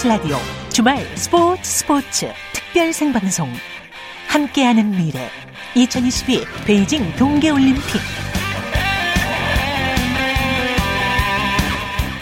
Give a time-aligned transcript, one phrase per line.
[0.00, 0.36] KBS 라디오
[0.70, 3.48] 주말 스포츠 스포츠 특별 생방송.
[4.28, 5.28] 함께하는 미래.
[5.74, 7.82] 2022 베이징 동계올림픽.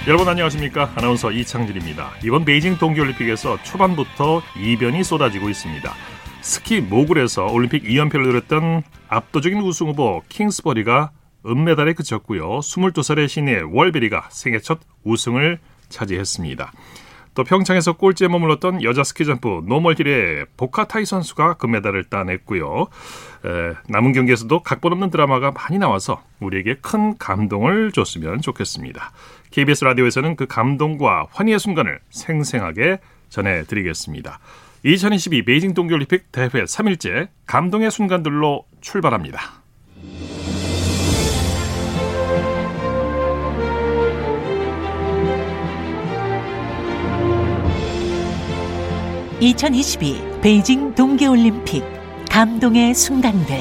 [0.07, 0.93] 여러분 안녕하십니까?
[0.97, 2.13] 아나운서 이창진입니다.
[2.25, 5.95] 이번 베이징 동계올림픽에서 초반부터 이변이 쏟아지고 있습니다.
[6.41, 11.13] 스키 모굴에서 올림픽 2연패를 누렸던 압도적인 우승 후보 킹스버리가
[11.47, 12.59] 은메달에 그쳤고요.
[12.59, 16.73] 22살의 신예 월베리가 생애 첫 우승을 차지했습니다
[17.39, 22.89] 또 평창에서 꼴찌에 머물렀던 여자 스키점프 노멀힐의 보가타이 선수가 금메달을 따냈고요.
[23.47, 29.13] 에, 남은 경기에서도 각본 없는 드라마가 많이 나와서 우리에게 큰 감동을 줬으면 좋겠습니다.
[29.53, 34.41] KBS 라디오에서는 그 감동과 환희의 순간을 생생하게 전해드리겠습니다.
[34.83, 39.58] 2022 베이징 동계올림픽 대회 3일째 감동의 순간들로 출발합니다.
[49.41, 51.85] 2022 베이징 동계올림픽
[52.29, 53.55] 감동의 순간들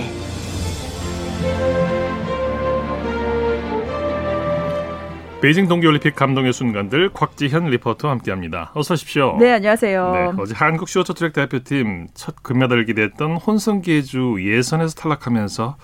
[5.39, 8.71] 베이징 동계올림픽 감동의 순간들 곽지현 리포터와 함께합니다.
[8.73, 9.37] 어서 오십시오.
[9.39, 10.11] 네, 안녕하세요.
[10.13, 15.77] 네, 어제 한국 쇼트트랙 대표팀 첫 금메달을 기대했던 혼성계주 예선에서 탈락하면서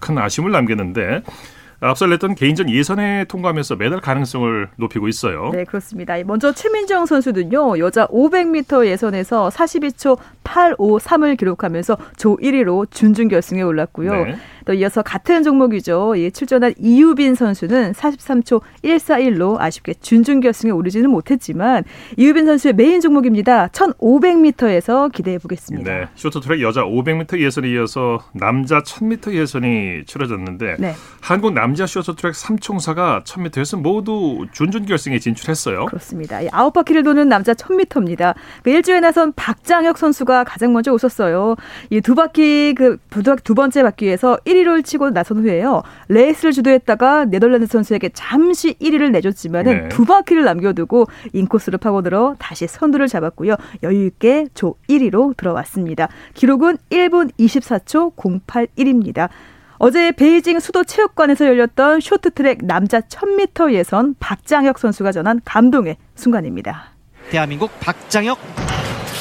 [0.00, 1.22] 큰 아쉬움을 남겼는데
[1.80, 5.50] 앞서 냈던 개인전 예선에 통과하면서 메달 가능성을 높이고 있어요.
[5.52, 6.14] 네, 그렇습니다.
[6.24, 14.24] 먼저 최민정 선수는요, 여자 500m 예선에서 42초 853을 기록하면서 조 1위로 준준결승에 올랐고요.
[14.24, 14.36] 네.
[14.68, 16.12] 또 이어서 같은 종목이죠.
[16.18, 21.84] 예, 출전한 이유빈 선수는 43초 141로 아쉽게 준준결승에 오르지는 못했지만
[22.18, 23.68] 이유빈 선수의 메인 종목입니다.
[23.68, 25.90] 1500m에서 기대해 보겠습니다.
[25.90, 30.94] 네, 쇼트트랙 여자 500m 예선에 이어서 남자 1000m 예선이 치러졌는데 네.
[31.22, 35.86] 한국 남자 쇼트트랙 3총사가 1000m에서 모두 준준결승에 진출했어요.
[35.86, 36.40] 그렇습니다.
[36.52, 38.34] 아홉 바퀴를 도는 남자 1000m입니다.
[38.62, 41.56] 그 일주에 나선 박장혁 선수가 가장 먼저 웃었어요.
[41.88, 45.82] 이 두 바퀴 그두 번째 바퀴에서 1 1위를 치고 나선 후에요.
[46.08, 49.88] 레이스를 주도했다가 네덜란드 선수에게 잠시 1위를 내줬지만은 네.
[49.88, 53.56] 두 바퀴를 남겨두고 인코스를 파고들어 다시 선두를 잡았고요.
[53.82, 56.08] 여유 있게 조 1위로 들어왔습니다.
[56.34, 59.28] 기록은 1분 24초 081입니다.
[59.78, 66.92] 어제 베이징 수도 체육관에서 열렸던 쇼트트랙 남자 1000m 예선 박장혁 선수가 전한 감동의 순간입니다.
[67.30, 68.38] 대한민국 박장혁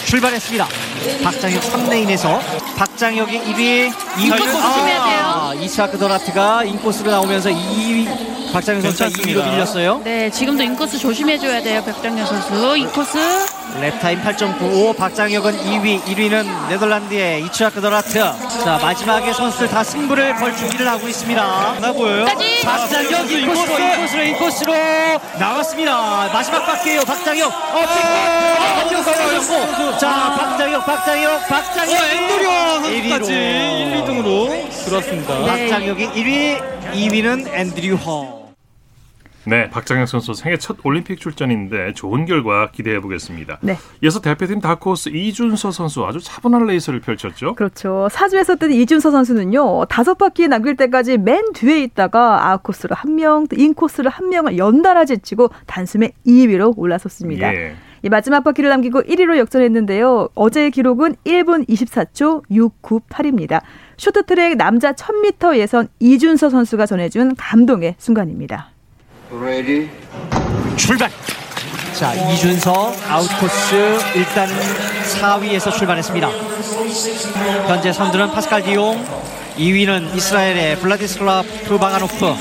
[0.05, 0.86] 출발했습니다.
[1.23, 2.39] 박장혁 3레인에서
[2.77, 5.19] 박장혁이 1위, 2위 조심해야 돼요.
[5.23, 10.01] 아, 이차크 더라트가 인코스로 나오면서 2위 박장혁 선수가 2위로 밀렸어요.
[10.03, 11.83] 네, 지금도 인코스 조심해줘야 돼요.
[11.83, 12.77] 박장혁 선수.
[12.77, 13.17] 인코스.
[13.81, 18.13] 랩타임 8.95 박장혁은 2위 1위는 네덜란드의 이츠하크 더라트.
[18.63, 21.79] 자 마지막에 선수들 다 승부를 걸 준비를 하고 있습니다.
[21.79, 22.25] 나 보여요?
[22.63, 24.73] 박장혁 인코스로 인코스로 인코스로
[25.39, 26.29] 나왔습니다.
[26.33, 27.51] 마지막 바퀴에요 박장혁.
[27.51, 27.79] 어,
[29.89, 32.01] 어, 자 박장혁 박장혁 박장혁.
[32.01, 32.49] 어, 앤드류
[32.81, 35.37] 선수까지 1, 2등으로 들었습니다.
[35.45, 36.61] 박장혁이 1위
[36.93, 38.46] 2위는 앤드류 허
[39.47, 43.59] 네, 박장혁 선수 생애 첫 올림픽 출전인데 좋은 결과 기대해 보겠습니다.
[43.61, 43.77] 네.
[44.03, 47.55] 이어서 대표팀 다크호스 이준서 선수 아주 차분한 레이스를 펼쳤죠.
[47.55, 48.09] 그렇죠.
[48.11, 54.11] 4조에서 뜬 이준서 선수는요 다섯 바퀴 남길 때까지 맨 뒤에 있다가 아웃코스로 한 명, 인코스를
[54.11, 57.53] 한 명을 연달아 제치고 단숨에 2위로 올라섰습니다.
[57.55, 57.75] 예.
[58.03, 60.29] 이 마지막 바퀴를 남기고 1위로 역전했는데요.
[60.35, 63.61] 어제의 기록은 1분 24초 698입니다.
[63.95, 68.71] 쇼트트랙 남자 1000m 예선 이준서 선수가 전해준 감동의 순간입니다.
[69.31, 69.89] Ready.
[70.75, 71.09] 출발.
[71.93, 74.47] 자 이준서 아웃코스 일단
[75.19, 76.27] 4위에서 출발했습니다.
[77.67, 79.03] 현재 선두는 파스칼 디용,
[79.57, 82.35] 2위는 이스라엘의 블라디슬라프 비카노프.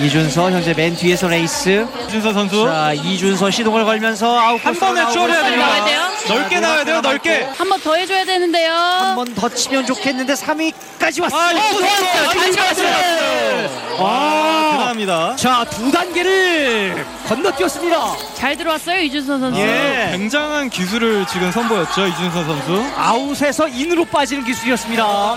[0.00, 1.86] 이준서 현재 맨 뒤에서 레이스.
[2.08, 2.64] 이준서 선수.
[2.66, 5.42] 자 이준서 시동을 걸면서 아웃코스 한 번에 추월해야
[5.84, 6.00] 돼요.
[6.28, 7.00] 넓게 나와야 돼요.
[7.00, 7.48] 넓게.
[7.56, 8.72] 한 번 더 해줘야 되는데요.
[8.74, 11.40] 한 번 더 치면 좋겠는데 3위까지 왔어요.
[11.40, 12.52] 아, 어, 좋았어요.
[12.52, 13.70] 잘 왔어요.
[13.98, 15.36] 아, 대단합니다.
[15.36, 17.96] 자, 두 단계를 건너뛰었습니다.
[18.34, 19.60] 잘 들어왔어요, 이준서 선수.
[19.60, 20.08] 예.
[20.12, 22.84] 굉장한 기술을 지금 선보였죠, 이준서 선수.
[22.96, 25.36] 아웃에서 인으로 빠지는 기술이었습니다.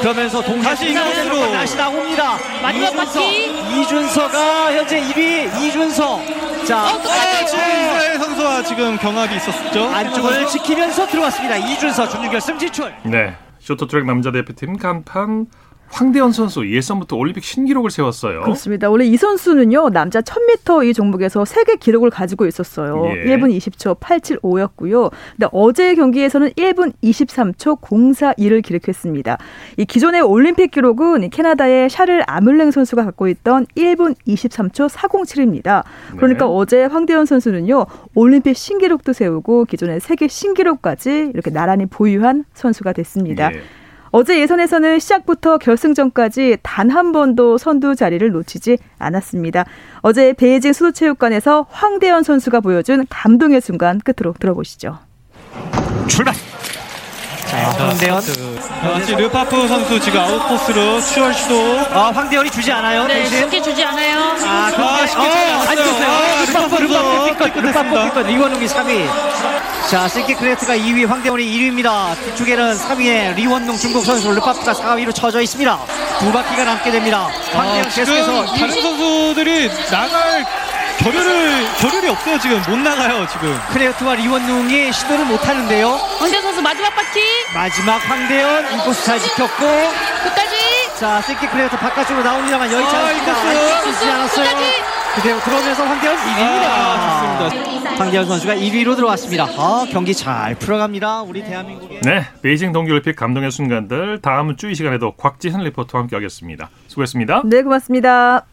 [0.00, 2.38] 그러면서 동시에 다시 인으로 다시 나옵니다.
[2.62, 3.80] 마지막 이준서, 바퀴.
[3.80, 6.20] 이준서가 현재 1위 이준서.
[6.64, 7.02] 자, 어,
[7.44, 9.88] 이스라엘 선수와 지금 경합이 있었죠.
[9.88, 11.56] 안쪽을 지키면서 들어왔습니다.
[11.56, 12.94] 이준서 준결승 진출.
[13.04, 13.36] 네.
[13.60, 15.46] 쇼트트랙 남자 대표팀 간판
[15.94, 18.40] 황대현 선수 예선부터 올림픽 신기록을 세웠어요.
[18.42, 18.90] 그렇습니다.
[18.90, 23.12] 원래 이 선수는요 남자 1000m 이 종목에서 세계 기록을 가지고 있었어요.
[23.16, 23.24] 예.
[23.26, 25.12] 1분 20초 875였고요.
[25.36, 29.38] 근데 어제 경기에서는 1분 23초 041을 기록했습니다.
[29.76, 35.84] 이 기존의 올림픽 기록은 이 캐나다의 샤를 아물랭 선수가 갖고 있던 1분 23초 407입니다.
[36.16, 36.50] 그러니까 네.
[36.52, 37.86] 어제 황대현 선수는요
[38.16, 43.54] 올림픽 신기록도 세우고 기존의 세계 신기록까지 이렇게 나란히 보유한 선수가 됐습니다.
[43.54, 43.83] 예.
[44.16, 49.64] 어제 예선에서는 시작부터 결승전까지 단 한 번도 선두 자리를 놓치지 않았습니다.
[50.02, 54.98] 어제 베이징 수도체육관에서 황대현 선수가 보여준 감동의 순간 끝으로 들어보시죠.
[56.06, 56.32] 출발.
[57.46, 58.22] 자, 황대현.
[58.94, 61.78] 역시 르파프 선수 지금 아웃코스로 추월 시도.
[61.92, 63.06] 아, 황대현이 주지 않아요.
[63.08, 63.38] 네, 대신.
[63.40, 64.18] 쉽게 주지 않아요.
[64.46, 65.84] 아, 그런데 아, 쉽게 주지 어, 안 않았어요.
[65.84, 66.63] 줬어요.
[66.74, 67.60] 아, 삐끗했습니다.
[67.60, 68.30] 르파프, 삐끗.
[68.30, 69.08] 이원웅이 3위.
[69.90, 72.16] 자, 실키 크레트가 2위, 황대헌이 1위입니다.
[72.24, 75.78] 뒤쪽에는 3위에 리원룽 중국 선수 르파프가 4위로 쳐져 있습니다.
[76.20, 77.28] 두 바퀴가 남게 됩니다.
[77.54, 80.46] 아, 지금 계속해서 다른 선수들이 나갈
[80.98, 83.60] 겨를을 겨를이 없어요 지금 못 나가요 지금.
[83.72, 85.90] 크레트와 리원룽이 시도를 못 하는데요.
[86.18, 87.20] 황대 선수 마지막 바퀴
[87.52, 89.66] 마지막 황대헌 인코스 잘 지켰고
[90.22, 90.54] 끝까지
[90.98, 93.32] 자, 실키 크레트 바깥쪽으로 나옵니다만 여의치 아, 않습니다.
[93.32, 93.48] 인코스.
[93.82, 94.44] 아직 쓰지 않았어요.
[94.46, 94.93] 끝까지.
[95.16, 96.64] 그대로 들어오면서 황대헌 1위입니다.
[96.66, 97.94] 아, 좋습니다.
[97.96, 99.44] 황대현 선수가 1위로 들어왔습니다.
[99.56, 101.22] 아, 경기 잘 풀어갑니다.
[101.22, 106.68] 우리 대한민국의 네, 베이징 동계올림픽 감동의 순간들 다음 주 이 시간에도 곽지현 리포터와 함께하겠습니다.
[106.88, 107.42] 수고했습니다.
[107.44, 108.44] 네, 고맙습니다.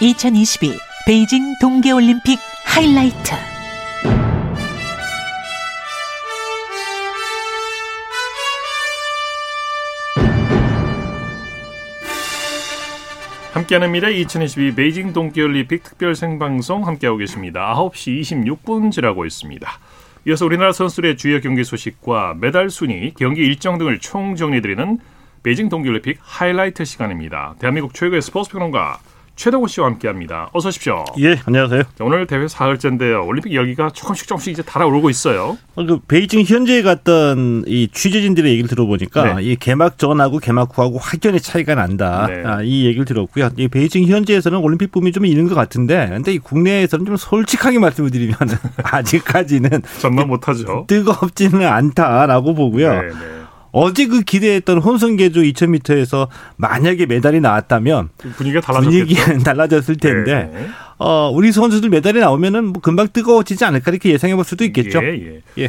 [0.00, 3.51] (2022) 베이징 동계올림픽 하이라이트
[13.72, 17.74] 함께하는 미래 2022 베이징 동계올림픽 특별 생방송 함께하고 계십니다.
[17.74, 19.70] 9시 26분 지나고 있습니다.
[20.26, 24.98] 이어서 우리나라 선수들의 주요 경기 소식과 메달 순위, 경기 일정 등을 총정리드리는
[25.42, 27.54] 베이징 동계올림픽 하이라이트 시간입니다.
[27.58, 28.98] 대한민국 최고의 스포츠 평론가
[29.34, 30.50] 최덕호 씨와 함께합니다.
[30.52, 31.04] 어서 오십시오.
[31.18, 31.82] 예, 안녕하세요.
[31.82, 33.24] 자, 오늘 대회 사흘째인데요.
[33.24, 35.56] 올림픽 열기가 조금씩 조금씩 이제 달아오르고 있어요.
[35.74, 39.42] 어, 그 베이징 현지에 갔던 이 취재진들의 얘기를 들어보니까 네.
[39.42, 42.26] 이 개막 전하고 개막 후하고 확연히 차이가 난다.
[42.28, 42.42] 네.
[42.44, 43.50] 아, 이 얘기를 들었고요.
[43.56, 48.10] 이 베이징 현지에서는 올림픽 붐이 좀 있는 것 같은데, 근데 이 국내에서는 좀 솔직하게 말씀을
[48.10, 48.36] 드리면
[48.84, 50.84] 아직까지는 전만 못하죠.
[50.86, 52.92] 뜨겁지는 않다라고 보고요.
[52.92, 53.41] 네, 네.
[53.72, 58.60] 어제 그 기대했던 혼성계조 2000m에서 만약에 메달이 나왔다면 분위기가.
[58.72, 60.68] 분위기는 달라졌을 텐데 네, 네.
[60.98, 65.02] 어, 우리 선수들 메달이 나오면은 뭐 금방 뜨거워지지 않을까 이렇게 예상해 볼 수도 있겠죠.
[65.02, 65.40] 예, 예.
[65.64, 65.68] 예.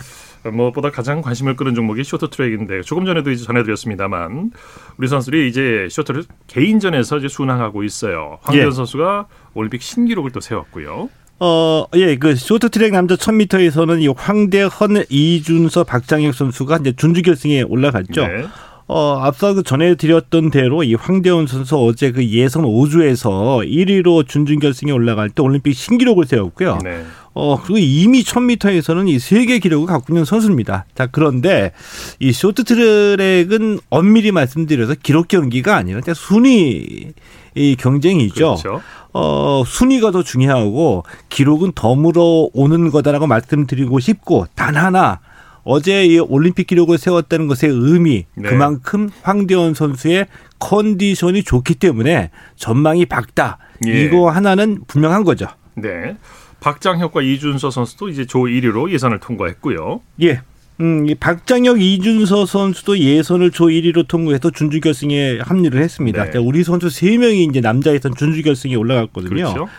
[0.49, 4.51] 무엇보다 가장 관심을 끄는 종목이 쇼트트랙인데 조금 전에도 이제 전해드렸습니다만
[4.97, 8.39] 우리 선수들이 이제 쇼트를 개인전에서 이제 순항하고 있어요.
[8.41, 8.71] 황대현 예.
[8.71, 11.09] 선수가 올림픽 신기록을 또 세웠고요.
[11.39, 18.27] 어, 예, 그 쇼트트랙 남자 1000m에서는 이 황대헌, 이준서, 박장혁 선수가 이제 준주 결승에 올라갔죠.
[18.27, 18.45] 네.
[18.87, 24.91] 어, 앞서 그 전해드렸던 대로 이 황대헌 선수 어제 그 예선 5주에서 1위로 준준 결승에
[24.91, 26.79] 올라갈 때 올림픽 신기록을 세웠고요.
[26.83, 27.03] 네.
[27.33, 30.85] 어, 그리고 이미 1000m에서는 이 세계 기록을 갖고 있는 선수입니다.
[30.95, 31.71] 자, 그런데
[32.19, 37.13] 이 쇼트트랙은 엄밀히 말씀드려서 기록 경기가 아니라 순위
[37.55, 38.57] 이 경쟁이죠.
[38.61, 38.81] 그렇죠.
[39.13, 45.19] 어, 순위가 더 중요하고 기록은 덤으로 오는 거다라고 말씀드리고 싶고 단 하나
[45.63, 48.49] 어제 이 올림픽 기록을 세웠다는 것의 의미 네.
[48.49, 50.27] 그만큼 황대원 선수의
[50.59, 53.59] 컨디션이 좋기 때문에 전망이 밝다.
[53.87, 54.03] 예.
[54.03, 55.47] 이거 하나는 분명한 거죠.
[55.75, 56.17] 네.
[56.59, 60.01] 박장혁과 이준서 선수도 이제 조 1위로 예선을 통과했고요.
[60.21, 60.41] 예.
[60.81, 66.25] 음, 이 박장혁, 이준서 선수도 예선을 조 1위로 통과해서 준주 결승에 합류를 했습니다.
[66.25, 66.31] 네.
[66.31, 69.29] 자, 우리 선수 세 명이 이제 남자 예선 준주 결승에 올라갔거든요.
[69.29, 69.69] 그렇죠.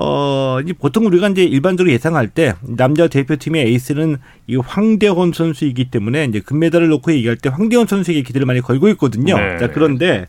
[0.00, 6.24] 어, 이제 보통 우리가 이제 일반적으로 예상할 때 남자 대표팀의 에이스는 이 황대헌 선수이기 때문에
[6.26, 9.36] 이제 금메달을 놓고 얘기할 때 황대헌 선수에게 기대를 많이 걸고 있거든요.
[9.36, 9.58] 네.
[9.58, 10.28] 자, 그런데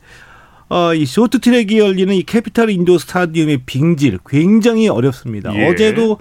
[0.69, 5.53] 어, 이 쇼트트랙이 열리는 이 캐피탈 인도어 스타디움의 빙질 굉장히 어렵습니다.
[5.55, 5.67] 예.
[5.67, 6.17] 어제도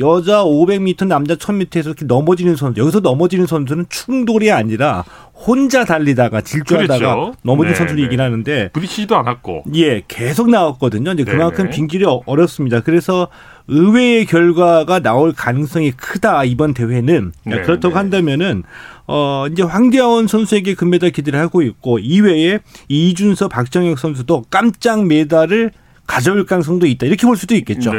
[0.00, 5.04] 여자 500m, 남자 1000m에서 이렇게 넘어지는 선수, 여기서 넘어지는 선수는 충돌이 아니라
[5.34, 7.34] 혼자 달리다가 질주하다가 그렇죠.
[7.42, 8.22] 넘어진 네, 선수들이긴 네.
[8.22, 9.64] 하는데 부딪히지도 않았고.
[9.74, 11.12] 예, 계속 나왔거든요.
[11.12, 11.76] 이제 그만큼 네네.
[11.76, 12.80] 빙질이 어- 어렵습니다.
[12.80, 13.28] 그래서
[13.68, 17.98] 의외의 결과가 나올 가능성이 크다 이번 대회는 네, 그렇다고 네.
[17.98, 18.64] 한다면은
[19.06, 25.70] 어 이제 황대하원 선수에게 금메달 기대를 하고 있고 이외에 이준서, 박정혁 선수도 깜짝 메달을
[26.06, 27.92] 가져올 가능성도 있다 이렇게 볼 수도 있겠죠.
[27.92, 27.98] 네.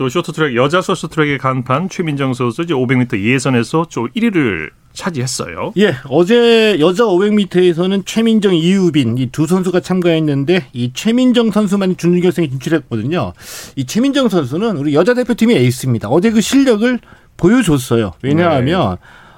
[0.00, 5.74] 또 쇼트트랙 여자 쇼트트랙의 간판 최민정 선수 이제 500m 예선에서 좀 1위를 차지했어요.
[5.76, 13.34] 예, 어제 여자 500m에서는 최민정, 이유빈 이 두 선수가 참가했는데 이 최민정 선수만이 준결승에 진출했거든요.
[13.76, 16.08] 이 최민정 선수는 우리 여자 대표팀의 에이스입니다.
[16.08, 16.98] 어제 그 실력을
[17.36, 18.12] 보여줬어요.
[18.22, 18.96] 왜냐하면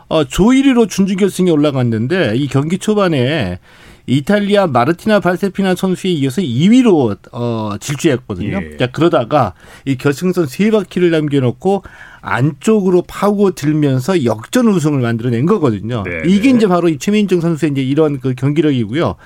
[0.09, 3.59] 어, 조 1위로 준결승에 올라갔는데 이 경기 초반에
[4.07, 8.61] 이탈리아 마르티나 발세피나 선수에 이어서 2위로 어, 질주했거든요.
[8.63, 8.77] 예.
[8.77, 9.55] 자, 그러다가
[9.85, 11.83] 이 결승선 세 바퀴를 남겨놓고
[12.21, 16.03] 안쪽으로 파고 들면서 역전 우승을 만들어낸 거거든요.
[16.05, 16.57] 네, 이게 네.
[16.57, 19.17] 이제 바로 이 최민정 선수의 이제 이런 그 경기력이고요.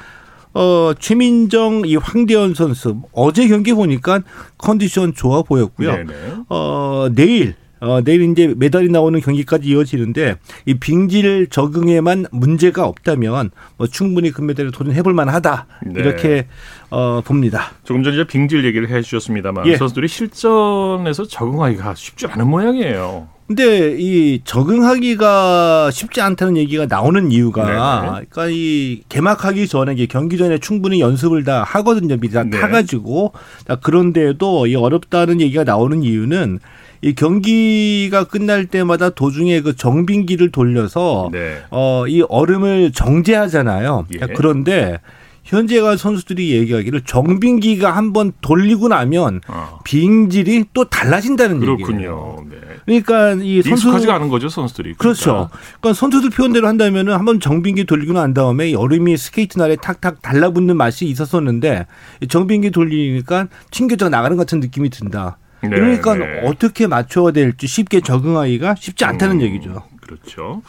[0.55, 4.23] 어, 최민정, 이 황대현 선수 어제 경기 보니까
[4.57, 5.93] 컨디션 좋아 보였고요.
[5.93, 6.13] 네네.
[6.49, 13.87] 어, 내일 어, 내일 이제 메달이 나오는 경기까지 이어지는데 이 빙질 적응에만 문제가 없다면 뭐
[13.87, 15.67] 충분히 금메달에 도전해 볼 만하다.
[15.87, 16.01] 네.
[16.01, 16.47] 이렇게
[16.91, 17.73] 어, 봅니다.
[17.85, 19.77] 조금 전에 이제 빙질 얘기를 해주셨습니다만 예.
[19.77, 23.29] 선수들이 실전에서 적응하기가 쉽지 않은 모양이에요.
[23.47, 27.77] 근데 이 적응하기가 쉽지 않다는 얘기가 나오는 이유가 네네.
[27.77, 32.17] 그러니까 이 개막하기 전에 경기 전에 충분히 연습을 다 하거든요.
[32.17, 32.59] 미리 다 네.
[32.59, 33.33] 타가지고
[33.69, 36.59] 자, 그런데도 이 어렵다는 얘기가 나오는 이유는
[37.03, 41.59] 이 경기가 끝날 때마다 도중에 그 정빙기를 돌려서 네.
[41.71, 44.07] 어, 이 얼음을 정제하잖아요.
[44.15, 44.19] 예.
[44.19, 44.99] 자, 그런데
[45.47, 51.77] 현재가 선수들이 얘기하기를 정빙기가 한번 돌리고 나면 어, 빙질이 또 달라진다는 얘기예요.
[51.77, 52.37] 그렇군요.
[52.51, 52.57] 네.
[52.85, 54.95] 그러니까 이 선수 익숙하지가 않은 거죠 선수들이.
[54.95, 55.49] 그렇죠.
[55.81, 61.07] 그러니까 선수들 표현대로 한다면은 한번 정빙기 돌리고 난 다음에 얼음이 스케이트 날에 탁탁 달라붙는 맛이
[61.07, 61.87] 있었었는데
[62.23, 65.39] 이 정빙기 돌리니까 튕겨져 나가는 것 같은 느낌이 든다.
[65.71, 66.43] 네, 그러니까 네.
[66.45, 69.83] 어떻게 맞춰야 될지 쉽게 적응하기가 쉽지 않다는 음, 얘기죠.
[70.01, 70.63] 그렇죠.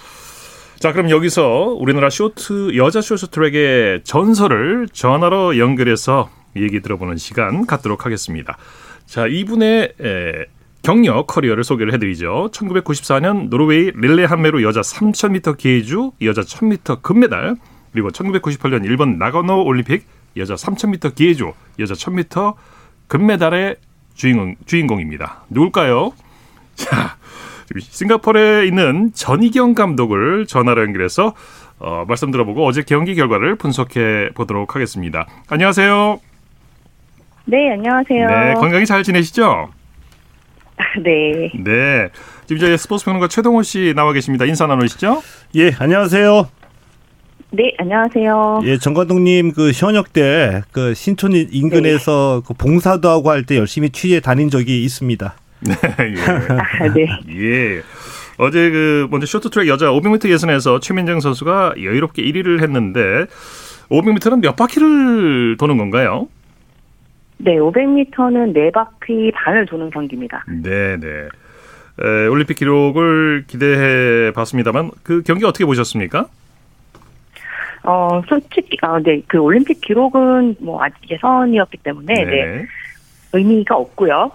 [0.79, 8.05] 자, 그럼 여기서 우리나라 쇼트 여자 쇼트 트랙의 전설을 전화로 연결해서 얘기 들어보는 시간 갖도록
[8.05, 8.57] 하겠습니다.
[9.05, 10.45] 자, 이분의 에,
[10.83, 12.49] 경력 커리어를 소개를 해드리죠.
[12.53, 17.55] 1994년 노르웨이 릴레함메르 여자 3000m 계주 여자 1000m 금메달
[17.91, 20.05] 그리고 1998년 일본 나가노 올림픽
[20.37, 22.53] 여자 3000m 계주 여자 1000m
[23.07, 23.77] 금메달의
[24.17, 25.43] 주인공 주인공입니다.
[25.49, 26.11] 누굴까요?
[26.75, 27.17] 자,
[27.79, 31.33] 싱가포르에 있는 전희경 감독을 전화로 연결해서
[31.79, 35.27] 어, 말씀 들어보고 어제 경기 결과를 분석해 보도록 하겠습니다.
[35.47, 36.19] 안녕하세요.
[37.45, 38.27] 네, 안녕하세요.
[38.27, 39.69] 네, 건강히 잘 지내시죠?
[41.03, 41.51] 네.
[41.63, 42.09] 네.
[42.45, 44.45] 지금 저희 스포츠 평론가 최동호 씨 나와 계십니다.
[44.45, 45.21] 인사 나누시죠?
[45.55, 46.49] 예, 안녕하세요.
[47.51, 48.61] 네, 안녕하세요.
[48.65, 53.89] 예, 정 감독님 그 현역 때 그 신촌 인근에서 그 봉사도 하고 할 때 열심히
[53.89, 55.33] 취재 다닌 적이 있습니다.
[55.61, 55.73] 네.
[55.73, 56.21] 예.
[56.83, 57.07] 아, 네.
[57.31, 57.81] 예.
[58.37, 63.25] 어제 그 먼저 쇼트트랙 여자 500m 예선에서 최민정 선수가 여유롭게 1위를 했는데
[63.89, 66.27] 500m는 몇 바퀴를 도는 건가요?
[67.37, 70.43] 네, 500m는 네 바퀴 반을 도는 경기입니다.
[70.49, 71.07] 네, 네.
[72.03, 76.27] 에, 올림픽 기록을 기대해 봤습니다만 그 경기 어떻게 보셨습니까?
[77.89, 82.65] 어, 솔직히, 아, 네, 그 올림픽 기록은 뭐 아직 예선이었기 때문에, 네,
[83.31, 84.29] 의미가 없고요.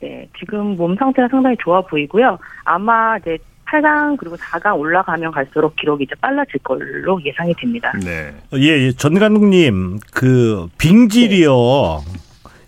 [0.00, 2.38] 네, 지금 몸 상태가 상당히 좋아 보이고요.
[2.64, 7.92] 아마 이제 8강 그리고 4강 올라가면 갈수록 기록이 이제 빨라질 걸로 예상이 됩니다.
[8.02, 8.32] 네.
[8.56, 11.52] 예, 예, 전 감독님 그 빙질이요.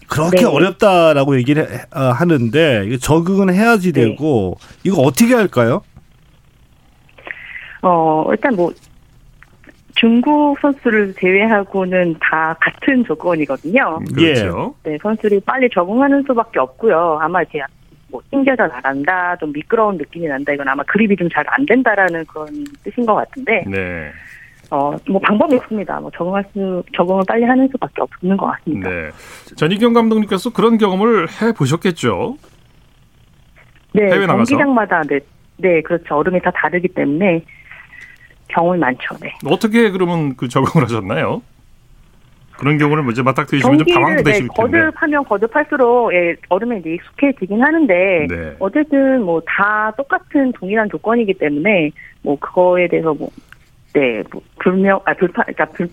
[0.09, 0.45] 그렇게 네.
[0.45, 4.02] 어렵다라고 얘기를 해- 어, 하는데 이거 적응은 해야지 네.
[4.02, 5.83] 되고 이거 어떻게 할까요?
[7.83, 8.73] 어, 일단 뭐,
[9.97, 13.99] 중국 선수를 제외하고는 다 같은 조건이거든요.
[14.15, 14.75] 그렇죠.
[14.85, 17.19] 네, 선수들이 빨리 적응하는 수밖에 없고요.
[17.21, 17.61] 아마 이제
[18.09, 20.53] 뭐 튕겨져 나간다, 좀 미끄러운 느낌이 난다.
[20.53, 22.47] 이건 아마 그립이 좀 잘 안 된다라는 그런
[22.85, 24.11] 뜻인 것 같은데, 네.
[24.71, 25.99] 어, 뭐 방법이 없습니다.
[26.00, 28.91] 뭐 적응할 수, 적응을 빨리 하는 수밖에 없는 것 같습니다.
[28.91, 29.11] 네.
[29.57, 32.37] 전희경 감독님께서 그런 경험을 해 보셨겠죠.
[33.93, 34.55] 네, 해외 나가서?
[34.57, 35.21] 경기장마다 네,
[35.57, 36.17] 네, 그렇죠.
[36.17, 37.43] 얼음이 다 다르기 때문에
[38.49, 39.15] 경험이 많죠.
[39.21, 39.33] 네.
[39.47, 41.43] 어떻게 그러면 그 적응을 하셨나요?
[42.59, 44.79] 그런 경우를 먼저 맞닥뜨리시면 좀 당황도 네, 되실 텐데.
[44.81, 48.57] 거듭하면 거듭할수록 예, 얼음에 이제 익숙해지긴 하는데 네.
[48.59, 51.91] 어쨌든 뭐 다 똑같은 동일한 조건이기 때문에
[52.23, 53.29] 뭐 그거에 대해서 뭐
[53.93, 55.88] 네, 뭐 불명 아 불파 그러니까 불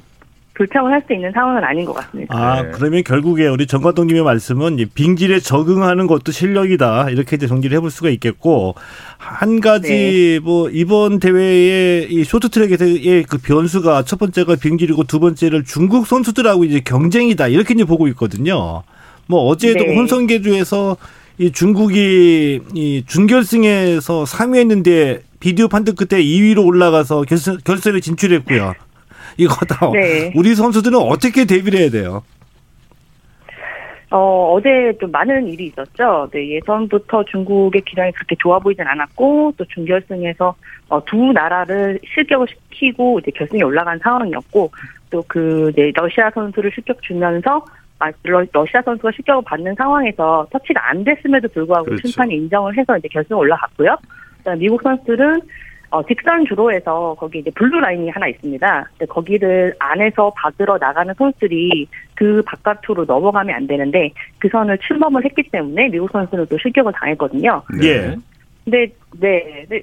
[0.56, 2.36] 불평을 할 수 있는 상황은 아닌 것 같습니다.
[2.38, 2.72] 아, 네.
[2.74, 7.10] 그러면 결국에 우리 정 감독님의 말씀은 이 빙질에 적응하는 것도 실력이다.
[7.10, 8.76] 이렇게 이제 정리를 해볼 수가 있겠고,
[9.18, 16.06] 한 가지 뭐 이번 대회의 이 쇼트트랙에서의 그 변수가 첫 번째가 빙질이고 두 번째를 중국
[16.06, 17.48] 선수들하고 이제 경쟁이다.
[17.48, 18.84] 이렇게 이제 보고 있거든요.
[19.26, 19.96] 뭐 어제도 네.
[19.96, 20.98] 혼성계주에서
[21.40, 28.76] 이 중국이 이 준결승에서 3위 했는데 비디오 판독 끝에 2위로 올라가서 결선, 결선에 진출했고요.
[29.38, 30.32] 이거 다 네.
[30.36, 32.24] 우리 선수들은 어떻게 대비를 해야 돼요?
[34.14, 36.30] 어, 어제 좀 많은 일이 있었죠.
[36.32, 40.54] 네, 예선부터 중국의 기량이 그렇게 좋아 보이진 않았고, 또 준결승에서
[40.90, 44.70] 어, 두 나라를 실격을 시키고 이제 결승에 올라간 상황이었고,
[45.10, 47.66] 또 그, 네, 러시아 선수를 실격 주면서,
[47.98, 52.08] 아, 러, 러시아 선수가 실격을 받는 상황에서 터치가 안 됐음에도 불구하고 그렇죠.
[52.08, 53.98] 심판이 인정을 해서 이제 결승에 올라갔고요.
[54.38, 55.42] 그다음 미국 선수들은
[55.94, 58.90] 어, 직선 주로에서 거기 이제 블루 라인이 하나 있습니다.
[58.98, 64.10] 근데 거기를 안에서 받으러 나가는 선수들이 그 바깥으로 넘어가면 안 되는데
[64.40, 67.62] 그 선을 침범을 했기 때문에 미국 선수는 또 실격을 당했거든요.
[67.84, 68.16] 예.
[68.66, 68.88] 근데
[69.20, 69.82] 네, 네.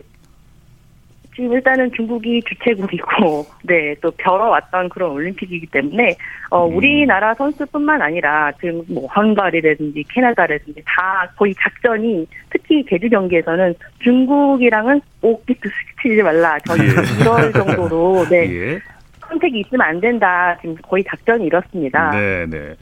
[1.41, 6.15] 지금 일단은 중국이 주최국이고, 네, 또 벼러왔던 그런 올림픽이기 때문에,
[6.51, 6.77] 어, 음.
[6.77, 15.71] 우리나라 선수뿐만 아니라, 지금 뭐, 헝가리라든지 캐나다라든지 다 거의 작전이, 특히 계주 경기에서는 중국이랑은 오기도
[16.03, 16.59] 스치지 말라.
[16.67, 17.23] 저는 예.
[17.23, 18.81] 이럴 정도로, 네, 예.
[19.27, 20.59] 선택이 있으면 안 된다.
[20.61, 22.11] 지금 거의 작전이 이렇습니다.
[22.11, 22.75] 네, 네.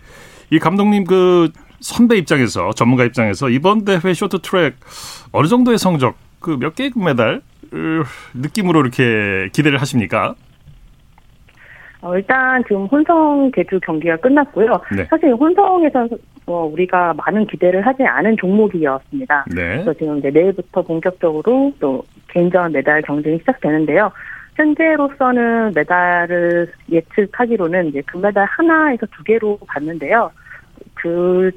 [0.51, 4.75] 이 감독님 그 선배 입장에서 전문가 입장에서 이번 대회 쇼트트랙
[5.31, 7.43] 어느 정도의 성적 그 몇 개의 금메달 을
[8.35, 10.35] 느낌으로 이렇게 기대를 하십니까?
[12.01, 14.81] 어, 일단 지금 혼성 개주 경기가 끝났고요.
[14.97, 15.05] 네.
[15.11, 16.09] 사실 혼성에서
[16.47, 19.47] 어, 우리가 많은 기대를 하지 않은 종목이었습니다.
[19.55, 19.55] 네.
[19.55, 24.11] 그래서 지금 이제 내일부터 본격적으로 또 개인전 메달 경쟁이 시작되는데요.
[24.55, 30.31] 현재로서는 메달을 예측하기로는 이제 금메달 하나에서 두 개로 봤는데요.
[30.95, 31.51] 그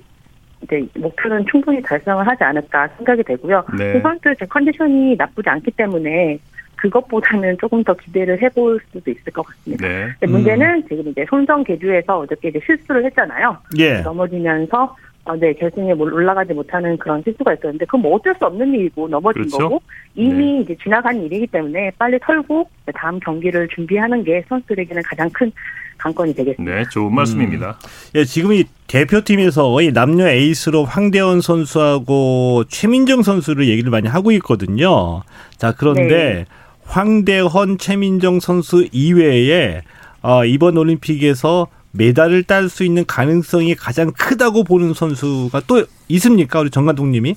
[0.63, 3.63] 이제 목표는 충분히 달성을 하지 않을까 생각이 되고요.
[3.77, 3.93] 네.
[3.93, 6.39] 그 선수들 제 컨디션이 나쁘지 않기 때문에
[6.75, 9.87] 그것보다는 조금 더 기대를 해볼 수도 있을 것 같습니다.
[9.87, 10.27] 네.
[10.27, 13.57] 문제는 지금 이제 손정 개주에서 어저께 이제 실수를 했잖아요.
[13.77, 14.01] 예.
[14.01, 18.73] 넘어지면서 어, 네 결승에 못- 올라가지 못하는 그런 실수가 있었는데 그건 뭐 어쩔 수 없는
[18.73, 19.57] 일이고 넘어진 그렇죠.
[19.57, 19.81] 거고
[20.15, 25.51] 이미 이제 지나간 일이기 때문에 빨리 털고 다음 경기를 준비하는 게 선수들에게는 가장 큰
[25.99, 26.75] 관건이 되겠습니다.
[26.75, 27.77] 네, 좋은 말씀입니다.
[28.15, 35.21] 예, 지금 이 대표팀에서 이 남녀 에이스로 황대원 선수하고 최민정 선수를 얘기를 많이 하고 있거든요.
[35.57, 36.45] 자, 그런데 네.
[36.85, 39.81] 황대헌, 최민정 선수 이외에
[40.23, 46.59] 어, 이번 올림픽에서 메달을 딸 수 있는 가능성이 가장 크다고 보는 선수가 또 있습니까?
[46.59, 47.35] 우리 정 감독님이?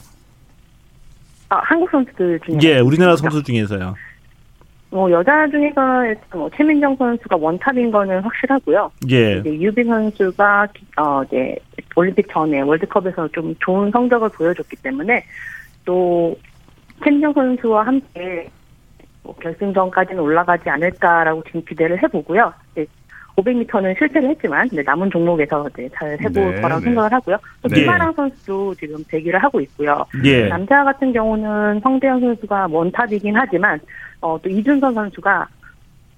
[1.48, 3.94] 아, 한국 선수들 중에 예, 우리나라 선수 중에서요.
[4.90, 5.80] 뭐 여자 중에서
[6.32, 8.92] 뭐 최민정 선수가 원탑인 거는 확실하고요.
[9.10, 9.42] 예.
[9.44, 10.68] 유빈 선수가
[10.98, 11.56] 어 이제
[11.96, 15.24] 올림픽 전에 월드컵에서 좀 좋은 성적을 보여줬기 때문에
[15.84, 16.36] 또
[17.02, 18.48] 최민정 선수와 함께
[19.24, 22.52] 뭐 결승전까지는 올라가지 않을까라고 지금 기대를 해보고요.
[23.34, 26.84] 이제 500m는 실패를 했지만 이제 남은 종목에서 이제 잘 해볼 네, 거라고 네.
[26.84, 27.36] 생각을 하고요.
[27.62, 27.80] 또 네.
[27.80, 30.04] 김아랑 선수도 지금 대기를 하고 있고요.
[30.24, 30.48] 예.
[30.48, 33.80] 남자 같은 경우는 황대현 선수가 원탑이긴 하지만
[34.20, 35.48] 어, 또 이준선 선수가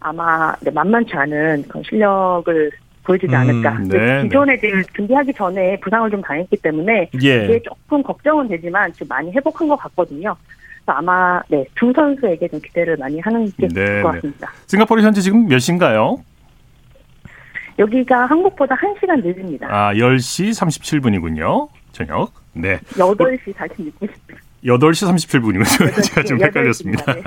[0.00, 2.70] 아마 네, 만만치 않은 그런 실력을
[3.04, 3.78] 보여주지 음, 않을까.
[3.88, 4.22] 네, 네.
[4.24, 7.44] 기존에 지금 준비하기 전에 부상을 좀 당했기 때문에 예.
[7.44, 10.34] 이게 조금 걱정은 되지만 지금 많이 회복한 것 같거든요.
[10.88, 14.16] 아마 네, 두 선수에게 좀 기대를 많이 하는 게 좋을 네, 것 네.
[14.16, 14.52] 같습니다.
[14.66, 16.18] 싱가포르 현재 지금 몇 시인가요?
[17.78, 19.66] 여기가 한국보다 1시간 늦습니다.
[19.70, 21.68] 아, 10시 37분이군요.
[21.92, 22.32] 저녁.
[22.52, 22.80] 네.
[22.94, 24.08] 8시 46분.
[24.64, 26.02] 8시 37분이군요.
[26.02, 27.14] 제가 좀 헷갈렸습니다.
[27.14, 27.22] 네.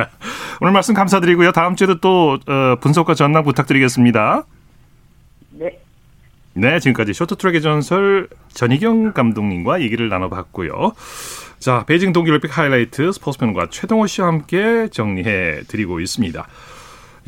[0.62, 1.52] 오늘 말씀 감사드리고요.
[1.52, 4.44] 다음 주에도 또 어, 분석과 전망 부탁드리겠습니다.
[5.52, 5.80] 네.
[6.54, 10.94] 네, 지금까지 쇼트트랙의 전설 전희경 감독님과 얘기를 나눠봤고요.
[11.60, 16.48] 자, 베이징 동계올림픽 하이라이트 스포츠평론가 최동호 씨와 함께 정리해 드리고 있습니다.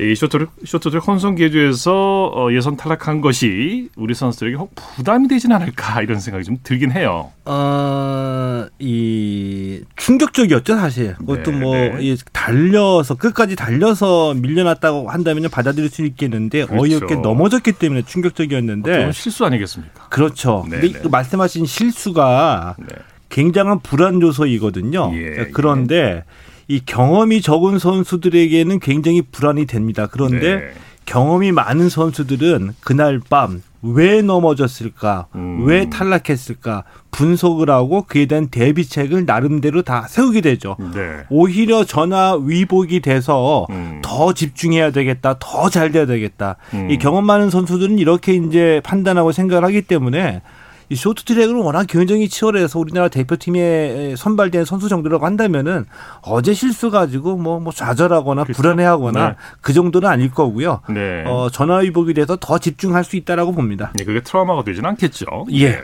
[0.00, 6.02] 이 쇼트트랙, 쇼트트랙 혼성 계주에서 어, 예선 탈락한 것이 우리 선수들에게 혹 부담이 되진 않을까
[6.02, 7.30] 이런 생각이 좀 들긴 해요.
[7.44, 11.14] 어, 이 충격적이었죠 사실.
[11.16, 11.98] 그것도 네, 뭐 네.
[12.00, 16.82] 이 달려서 끝까지 달려서 밀려났다고 한다면 받아들일 수 있겠는데 그렇죠.
[16.82, 20.08] 어이없게 넘어졌기 때문에 충격적이었는데 실수 아니겠습니까?
[20.08, 20.64] 그렇죠.
[20.68, 21.00] 네, 근데 네.
[21.02, 22.86] 그 말씀하신 실수가 네.
[23.28, 25.10] 굉장한 불안 요소이거든요.
[25.14, 26.24] 예, 그런데
[26.72, 30.06] 이 경험이 적은 선수들에게는 굉장히 불안이 됩니다.
[30.10, 30.70] 그런데 네.
[31.04, 35.64] 경험이 많은 선수들은 그날 밤 왜 넘어졌을까, 음.
[35.66, 40.76] 왜 탈락했을까 분석을 하고 그에 대한 대비책을 나름대로 다 세우게 되죠.
[40.94, 41.24] 네.
[41.28, 44.00] 오히려 전화 위복이 돼서 음.
[44.02, 46.56] 더 집중해야 되겠다, 더 잘 돼야 되겠다.
[46.74, 46.90] 음.
[46.90, 50.42] 이 경험 많은 선수들은 이렇게 이제 판단하고 생각을 하기 때문에
[50.88, 55.86] 이 쇼트트랙은 워낙 경쟁이 치열해서 우리나라 대표팀에 선발된 선수 정도라고 한다면은
[56.22, 58.60] 어제 실수 가지고 뭐, 뭐 좌절하거나 그렇죠.
[58.60, 59.34] 불안해하거나 네.
[59.60, 60.80] 그 정도는 아닐 거고요.
[60.88, 61.24] 네.
[61.26, 63.92] 어, 전화위복이 돼서 더 집중할 수 있다라고 봅니다.
[63.94, 65.26] 네, 그게 트라우마가 되진 않겠죠.
[65.52, 65.82] 예.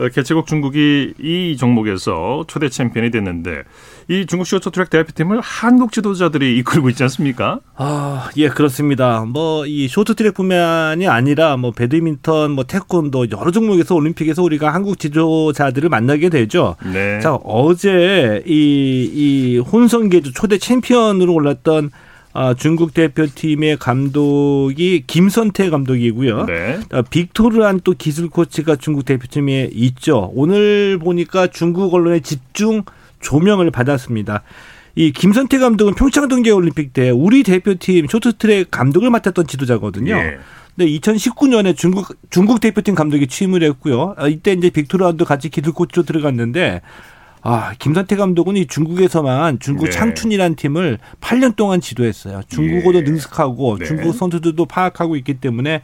[0.00, 3.62] 어, 개최국 중국이 이 종목에서 초대 챔피언이 됐는데
[4.08, 7.60] 이 중국 쇼트트랙 대표팀을 한국 지도자들이 이끌고 있지 않습니까?
[7.76, 9.24] 아, 예, 그렇습니다.
[9.24, 16.28] 뭐 이 쇼트트랙뿐만이 아니라 뭐 배드민턴, 뭐 태권도 여러 종목에서 올림픽에서 우리가 한국 지도자들을 만나게
[16.28, 16.76] 되죠.
[16.92, 17.20] 네.
[17.20, 21.90] 자, 어제 이, 이 혼성계주 초대 챔피언으로 올랐던
[22.32, 26.46] 아, 중국 대표팀의 감독이 김선태 감독이고요.
[26.46, 26.80] 네.
[26.92, 30.30] 아, 빅토르한 또 기술 코치가 중국 대표팀에 있죠.
[30.34, 32.84] 오늘 보니까 중국 언론의 집중
[33.20, 34.42] 조명을 받았습니다.
[34.94, 40.14] 이 김선태 감독은 평창 동계 올림픽 때 우리 대표팀 쇼트트랙 감독을 맡았던 지도자거든요.
[40.14, 40.38] 예.
[40.76, 44.14] 근데 2019년에 중국 중국 대표팀 감독이 취임을 했고요.
[44.16, 46.80] 아, 이때 이제 빅토르한도 같이 기술 코치로 들어갔는데
[47.42, 49.90] 아, 김선태 감독은 이 중국에서만 중국 네.
[49.90, 52.42] 창춘이라는 팀을 8년 동안 지도했어요.
[52.48, 53.02] 중국어도 예.
[53.02, 53.86] 능숙하고 네.
[53.86, 55.82] 중국 선수들도 파악하고 있기 때문에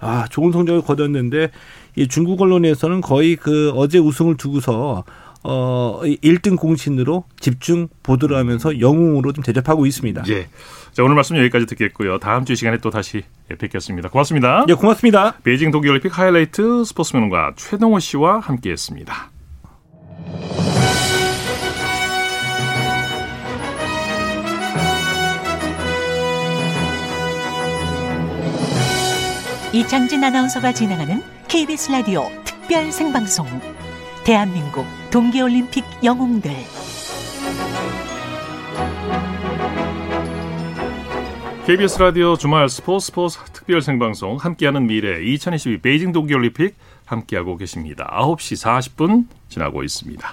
[0.00, 1.50] 아, 좋은 성적을 거뒀는데
[1.94, 5.04] 이 중국 언론에서는 거의 그 어제 우승을 두고서
[5.48, 10.24] 어, 1등 공신으로 집중 보도를 하면서 영웅으로 좀 대접하고 있습니다.
[10.28, 10.48] 예.
[10.92, 12.18] 자, 오늘 말씀 여기까지 듣겠고요.
[12.18, 13.22] 다음 주이 시간에 또 다시
[13.56, 14.08] 뵙겠습니다.
[14.08, 14.66] 고맙습니다.
[14.68, 15.36] 예, 고맙습니다.
[15.44, 19.35] 베이징 동계올림픽 하이라이트 스포츠맨과 최동호 씨와 함께했습니다.
[29.76, 33.46] 이창진 아나운서가 진행하는 KBS 라디오 특별 생방송
[34.24, 36.50] 대한민국 동계올림픽 영웅들
[41.66, 48.08] KBS 라디오 주말 스포츠 스포츠 특별 생방송 함께하는 미래 2022 베이징 동계올림픽 함께하고 계십니다.
[48.18, 50.26] 9시 40분 지나고 있습니다.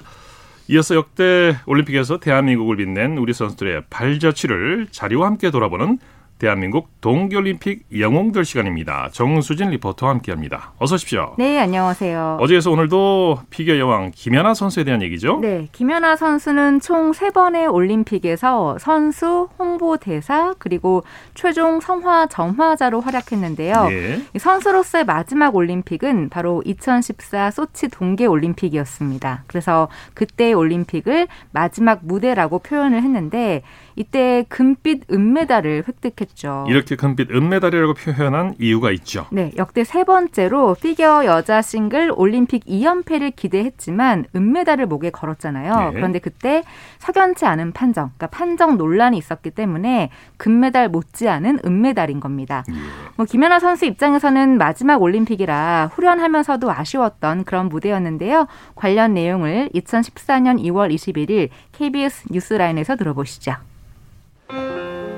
[0.70, 5.98] 이어서 역대 올림픽에서 대한민국을 빛낸 우리 선수들의 발자취를 자리와 함께 돌아보는
[6.44, 9.08] 대한민국 동계올림픽 영웅들 시간입니다.
[9.14, 10.74] 정수진 리포터와 함께합니다.
[10.78, 11.36] 어서 오십시오.
[11.38, 12.40] 네, 안녕하세요.
[12.42, 15.40] 어제에서 오늘도 피겨 여왕 김연아 선수에 대한 얘기죠?
[15.40, 23.88] 네, 김연아 선수는 총 세번의 올림픽에서 선수, 홍보대사, 그리고 최종 성화 점화자로 활약했는데요.
[23.92, 24.22] 예.
[24.36, 29.46] 이 선수로서의 마지막 올림픽은 바로 2014 소치 동계 올림픽이었습니다.
[29.48, 33.62] 그래서 그때 올림픽을 마지막 무대라고 표현을 했는데
[33.96, 36.66] 이때 금빛 은메달을 획득했죠.
[36.70, 39.28] 이렇게 금빛 은메달이라고 표현한 이유가 있죠.
[39.32, 45.92] 네, 역대 세 번째로 피겨 여자 싱글 올림픽 2연패를 기대했지만 은메달을 목에 걸었잖아요.
[45.92, 45.94] 네.
[45.94, 46.64] 그런데 그때
[47.00, 52.64] 석연치 않은 판정, 그러니까 판정 논란이 있었기 때문에 금메달 못지않은 은메달인 겁니다.
[52.70, 52.74] 예.
[53.16, 58.48] 뭐 김연아 선수 입장에서는 마지막 올림픽이라 후련하면서도 아쉬웠던 그런 무대였는데요.
[58.76, 63.56] 관련 내용을 2014년 2월 21일 KBS 뉴스라인에서 들어보시죠.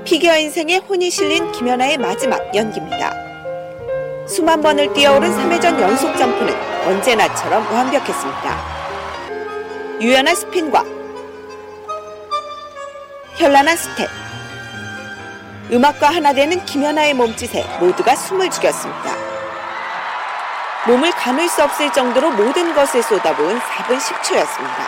[0.04, 3.12] 피겨 인생에 혼이 실린 김연아의 마지막 연기입니다.
[4.28, 6.54] 수만 번을 뛰어오른 3회전 연속 점프는
[6.86, 8.76] 언제나처럼 완벽했습니다.
[10.00, 10.84] 유연한 스핀과
[13.36, 14.08] 현란한 스텝,
[15.72, 19.16] 음악과 하나 되는 김연아의 몸짓에 모두가 숨을 죽였습니다.
[20.86, 24.86] 몸을 가눌 수 없을 정도로 모든 것을 쏟아부은 4분 10초였습니다.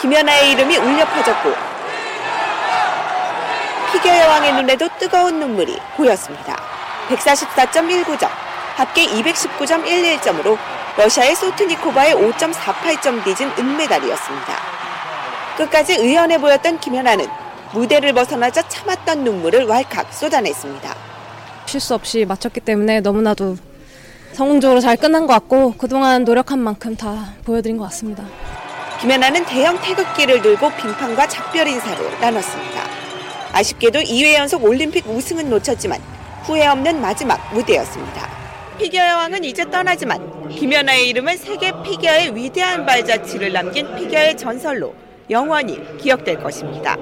[0.00, 1.73] 김연아의 이름이 울려 퍼졌고
[3.94, 6.60] 피겨 여왕의 눈에도 뜨거운 눈물이 보였습니다.
[7.10, 8.28] 144.19점,
[8.74, 10.58] 합계 219.11점으로
[10.96, 14.56] 러시아의 소트니코바의 5.48점 뒤진 은메달이었습니다.
[15.58, 17.28] 끝까지 의연해 보였던 김연아는
[17.72, 20.94] 무대를 벗어나자 참았던 눈물을 왈칵 쏟아냈습니다.
[21.66, 23.56] 실수 없이 마쳤기 때문에 너무나도
[24.32, 28.24] 성공적으로 잘 끝난 것 같고 그동안 노력한 만큼 다 보여드린 것 같습니다.
[29.00, 32.93] 김연아는 대형 태극기를 들고 빙판과 작별 인사를 나눴습니다.
[33.54, 36.00] 아쉽게도 2회 연속 올림픽 우승은 놓쳤지만
[36.42, 38.28] 후회 없는 마지막 무대였습니다.
[38.78, 44.92] 피겨 여왕은 이제 떠나지만 김연아의 이름은 세계 피겨의 위대한 발자취를 남긴 피겨의 전설로
[45.30, 46.96] 영원히 기억될 것입니다.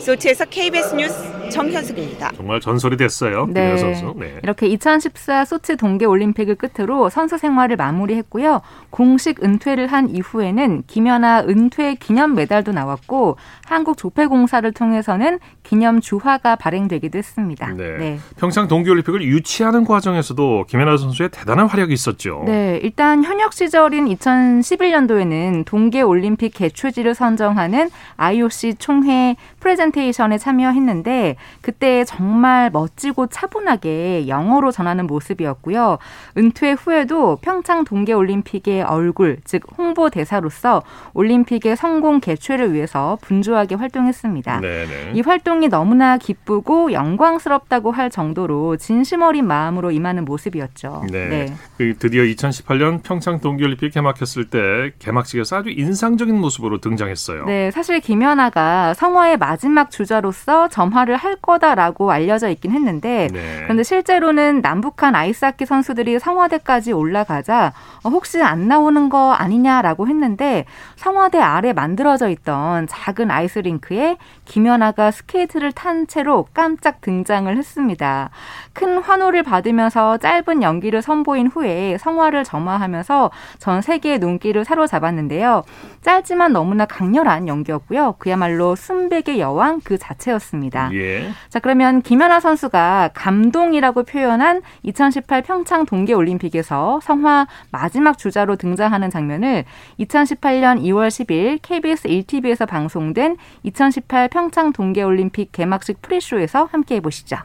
[0.00, 1.14] 소치에서 KBS 뉴스
[1.52, 2.32] 정현숙입니다.
[2.34, 3.46] 정말 전설이 됐어요.
[3.46, 4.14] 김연아 선수.
[4.16, 4.38] 네.
[4.42, 8.60] 이렇게 2014 소치 동계 올림픽을 끝으로 선수 생활을 마무리했고요.
[8.90, 13.36] 공식 은퇴를 한 이후에는 김연아 은퇴 기념 메달도 나왔고
[13.66, 17.68] 한국 조폐공사를 통해서는 기념 주화가 발행되기도 했습니다.
[17.72, 18.18] 네.
[18.36, 22.42] 평창 동계 올림픽을 유치하는 과정에서도 김연아 선수의 대단한 활약이 있었죠.
[22.46, 32.70] 네, 일단 현역 시절인 2011년도에는 동계 올림픽 개최지를 선정하는 IOC 총회 프레젠테이션에 참여했는데 그때 정말
[32.70, 35.98] 멋지고 차분하게 영어로 전하는 모습이었고요.
[36.36, 40.82] 은퇴 후에도 평창 동계올림픽의 얼굴, 즉 홍보 대사로서
[41.14, 44.60] 올림픽의 성공 개최를 위해서 분주하게 활동했습니다.
[44.60, 45.12] 네네.
[45.14, 51.04] 이 활동이 너무나 기쁘고 영광스럽다고 할 정도로 진심 어린 마음으로 임하는 모습이었죠.
[51.10, 51.28] 네.
[51.28, 51.54] 네.
[51.76, 57.46] 그 드디어 2018년 평창 동계올림픽 개막했을 때 개막식에서 아주 인상적인 모습으로 등장했어요.
[57.46, 63.60] 네, 사실 김연아가 성화의 마지막 주자로서 점화를 할 거다라고 알려져 있긴 했는데 네.
[63.62, 70.64] 그런데 실제로는 남북한 아이스하키 선수들이 성화대까지 올라가자 어, 혹시 안 나오는 거 아니냐라고 했는데
[70.96, 78.30] 성화대 아래 만들어져 있던 작은 아이스링크에 김연아가 스케이트를 탄 채로 깜짝 등장을 했습니다.
[78.72, 85.64] 큰 환호를 받으면서 짧은 연기를 선보인 후에 성화를 점화하면서 전 세계의 눈길을 사로잡았는데요.
[86.02, 88.16] 짧지만 너무나 강렬한 연기였고요.
[88.18, 90.90] 그야말로 순백의 여왕 그 자체였습니다.
[90.92, 91.11] 예.
[91.48, 99.64] 자, 그러면 김연아 선수가 감동이라고 표현한 2018 평창 동계 올림픽에서 성화 마지막 주자로 등장하는 장면을
[100.00, 107.36] 2018년 2월 10일 KBS 1TV에서 방송된 2018 평창 동계 올림픽 개막식 프리쇼에서 함께 해 보시죠.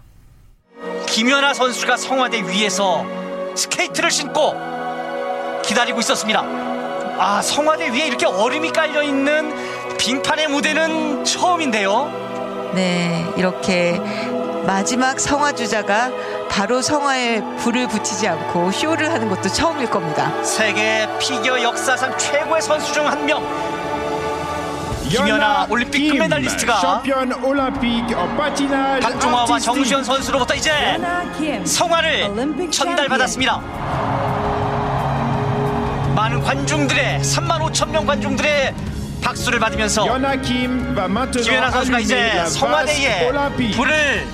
[1.07, 3.05] 김연아 선수가 성화대 위에서
[3.55, 4.53] 스케이트를 신고
[5.63, 6.41] 기다리고 있었습니다.
[7.19, 9.51] 아, 성화대 위에 이렇게 얼음이 깔려 있는
[9.97, 12.26] 빙판의 무대는 처음인데요.
[12.73, 13.99] 네, 이렇게
[14.65, 16.11] 마지막 성화 주자가
[16.49, 20.31] 바로 성화에 불을 붙이지 않고 쇼를 하는 것도 처음일 겁니다.
[20.43, 23.41] 세계 피겨 역사상 최고의 선수 중 한 명.
[25.09, 27.01] 김연아 올림픽 금메달리스트가
[29.01, 30.71] 박종화와 정수현 선수로부터 이제
[31.63, 33.61] 성화를 전달받았습니다.
[36.13, 38.75] 많은 관중들의 3만 5천 명 관중들의
[39.27, 40.05] 박수를 받으면서
[40.41, 43.29] 김연아 선수가 이제 성화대에
[43.75, 44.25] 불을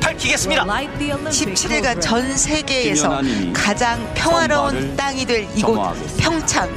[0.00, 0.64] 밝히겠습니다.
[0.64, 3.20] 17일간 전 세계에서
[3.52, 5.78] 가장 평화로운 땅이 될 이곳
[6.16, 6.70] 평창.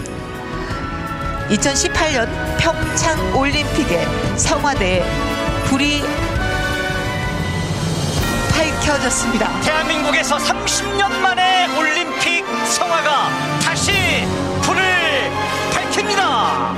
[1.49, 5.01] 2018년 평창 올림픽에 성화대에
[5.67, 6.03] 불이
[8.51, 9.61] 밝혀졌습니다.
[9.61, 13.29] 대한민국에서 30년 만에 올림픽 성화가
[13.63, 13.93] 다시
[15.89, 16.73] 불을 밝힙니다.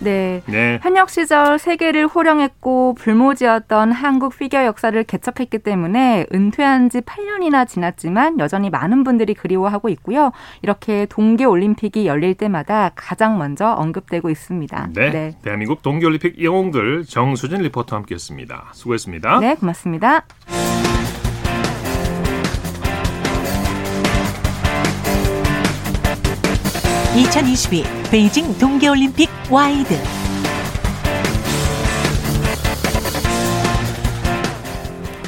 [0.00, 0.42] 네.
[0.46, 0.78] 네.
[0.80, 8.70] 현역 시절 세계를 호령했고 불모지였던 한국 피겨 역사를 개척했기 때문에 은퇴한 지 8년이나 지났지만 여전히
[8.70, 10.30] 많은 분들이 그리워하고 있고요.
[10.62, 14.90] 이렇게 동계 올림픽이 열릴 때마다 가장 먼저 언급되고 있습니다.
[14.94, 15.10] 네.
[15.10, 15.32] 네.
[15.42, 18.68] 대한민국 동계 올림픽 영웅들 정수진 리포터와 함께했습니다.
[18.72, 19.40] 수고했습니다.
[19.40, 20.24] 네, 고맙습니다.
[27.18, 29.92] 2022 베이징 동계올림픽 와이드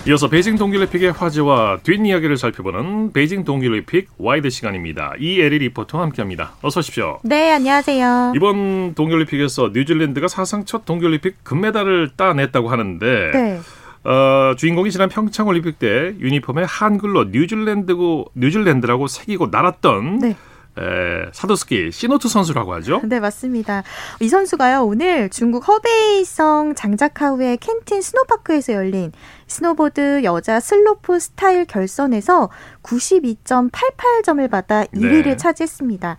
[0.07, 5.14] 이어서 베이징 동계올림픽의 화제와 뒷이야기를 살펴보는 베이징 동계올림픽 와이드 시간입니다.
[5.19, 6.53] 이혜리 리포터와 함께합니다.
[6.62, 7.18] 어서 오십시오.
[7.24, 8.35] 네, 안녕하세요.
[8.37, 13.61] 이번 동계올림픽에서 뉴질랜드가 사상 첫 동계올림픽 금메달을 따냈다고 하는데 네.
[14.05, 20.37] 어, 주인공이 지난 평창 올림픽 때 유니폼에 한글로 뉴질랜드고 뉴질랜드라고 새기고 날았던 네.
[20.79, 23.01] 에, 사도스키 시노트 선수라고 하죠.
[23.05, 23.83] 네, 맞습니다.
[24.21, 29.13] 이 선수가요, 오늘 중국 허베이성 장자커우의 겐팅 스노파크에서 열린
[29.47, 32.51] 스노보드 여자 슬로프 스타일 결선에서
[32.83, 35.37] 92.88점을 받아 1위를 네.
[35.37, 36.17] 차지했습니다.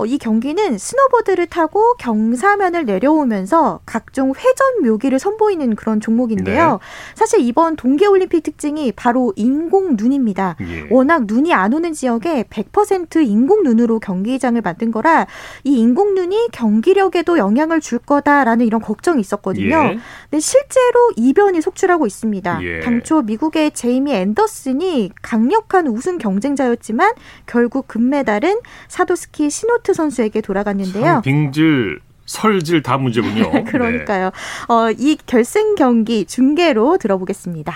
[0.00, 6.72] 어, 이 경기는 스노보드를 타고 경사면을 내려오면서 각종 회전 묘기를 선보이는 그런 종목인데요.
[6.72, 6.78] 네.
[7.14, 10.56] 사실 이번 동계올림픽 특징이 바로 인공 눈입니다.
[10.62, 10.86] 예.
[10.90, 15.26] 워낙 눈이 안 오는 지역에 100% 인공 눈으로 경기장을 만든 거라
[15.64, 19.76] 이 인공 눈이 경기력에도 영향을 줄 거다라는 이런 걱정이 있었거든요.
[19.76, 19.98] 예.
[20.30, 22.62] 근데 실제로 이변이 속출하고 있습니다.
[22.62, 22.80] 예.
[22.80, 27.12] 당초 미국의 제이미 앤더슨이 강력한 우승 경쟁자였지만
[27.44, 31.22] 결국 금메달은 사도스키 시노트 스타트 선수에게 돌아갔는데요.
[31.22, 33.64] 빙질 설질 다 문제군요.
[33.66, 34.30] 그러니까요.
[34.30, 34.74] 네.
[34.74, 37.74] 어, 이 결승 경기 중계로 들어보겠습니다.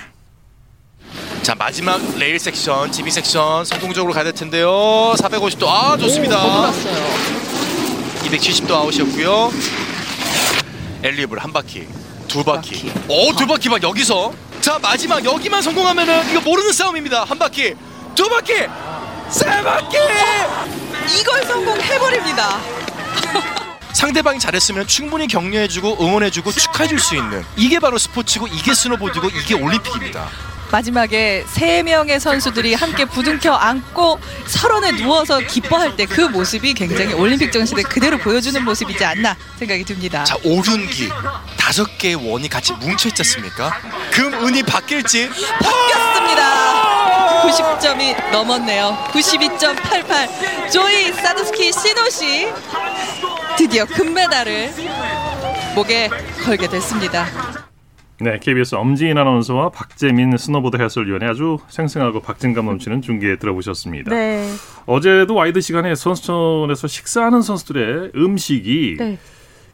[1.43, 4.69] 자 마지막 레일 섹션, 지미 섹션 성공적으로 가야 될 텐데요.
[5.19, 6.37] 450도 아 좋습니다.
[6.45, 6.71] 오,
[8.25, 9.51] 270도 아웃이었고요.
[11.03, 11.87] 엘리블 한 바퀴,
[12.29, 12.91] 두 바퀴.
[13.09, 17.25] 오두 바퀴 막 여기서 자 마지막 여기만 성공하면은 이거 모르는 싸움입니다.
[17.25, 17.75] 한 바퀴,
[18.15, 18.55] 두 바퀴,
[19.35, 19.97] 세 바퀴.
[21.21, 22.61] 이걸 성공해버립니다.
[23.93, 30.29] 상대방이 잘했으면 충분히 격려해주고 응원해주고 축하해줄 수 있는 이게 바로 스포츠고 이게 스노보드고 이게 올림픽입니다.
[30.71, 37.51] 마지막에 세 명의 선수들이 함께 부둥켜 안고 서론에 누워서 기뻐할 때 그 모습이 굉장히 올림픽
[37.53, 40.23] 정신에 그대로 보여주는 모습이지 않나 생각이 듭니다.
[40.25, 41.09] 자 오륜기
[41.57, 43.73] 다섯 개의 원이 같이 뭉쳐 있지 않습니까?
[44.13, 45.29] 금 은이 바뀔지
[45.61, 46.84] 바뀌었습니다.
[47.45, 48.97] 90점이 넘었네요.
[49.11, 50.73] 92.88.
[50.73, 52.47] 조이 사드스키 시노시
[53.59, 54.71] 드디어 금메달을
[55.75, 56.09] 목에
[56.45, 57.27] 걸게 됐습니다.
[58.21, 64.11] 네, KBS 엄지인 아나운서와 박재민 스노보드 해설위원의 아주 생생하고 박진감 넘치는 중계 들어보셨습니다.
[64.11, 64.49] 네.
[64.87, 69.19] 어제도 와이드 시간에 선수촌에서 식사하는 선수들의 음식이 네.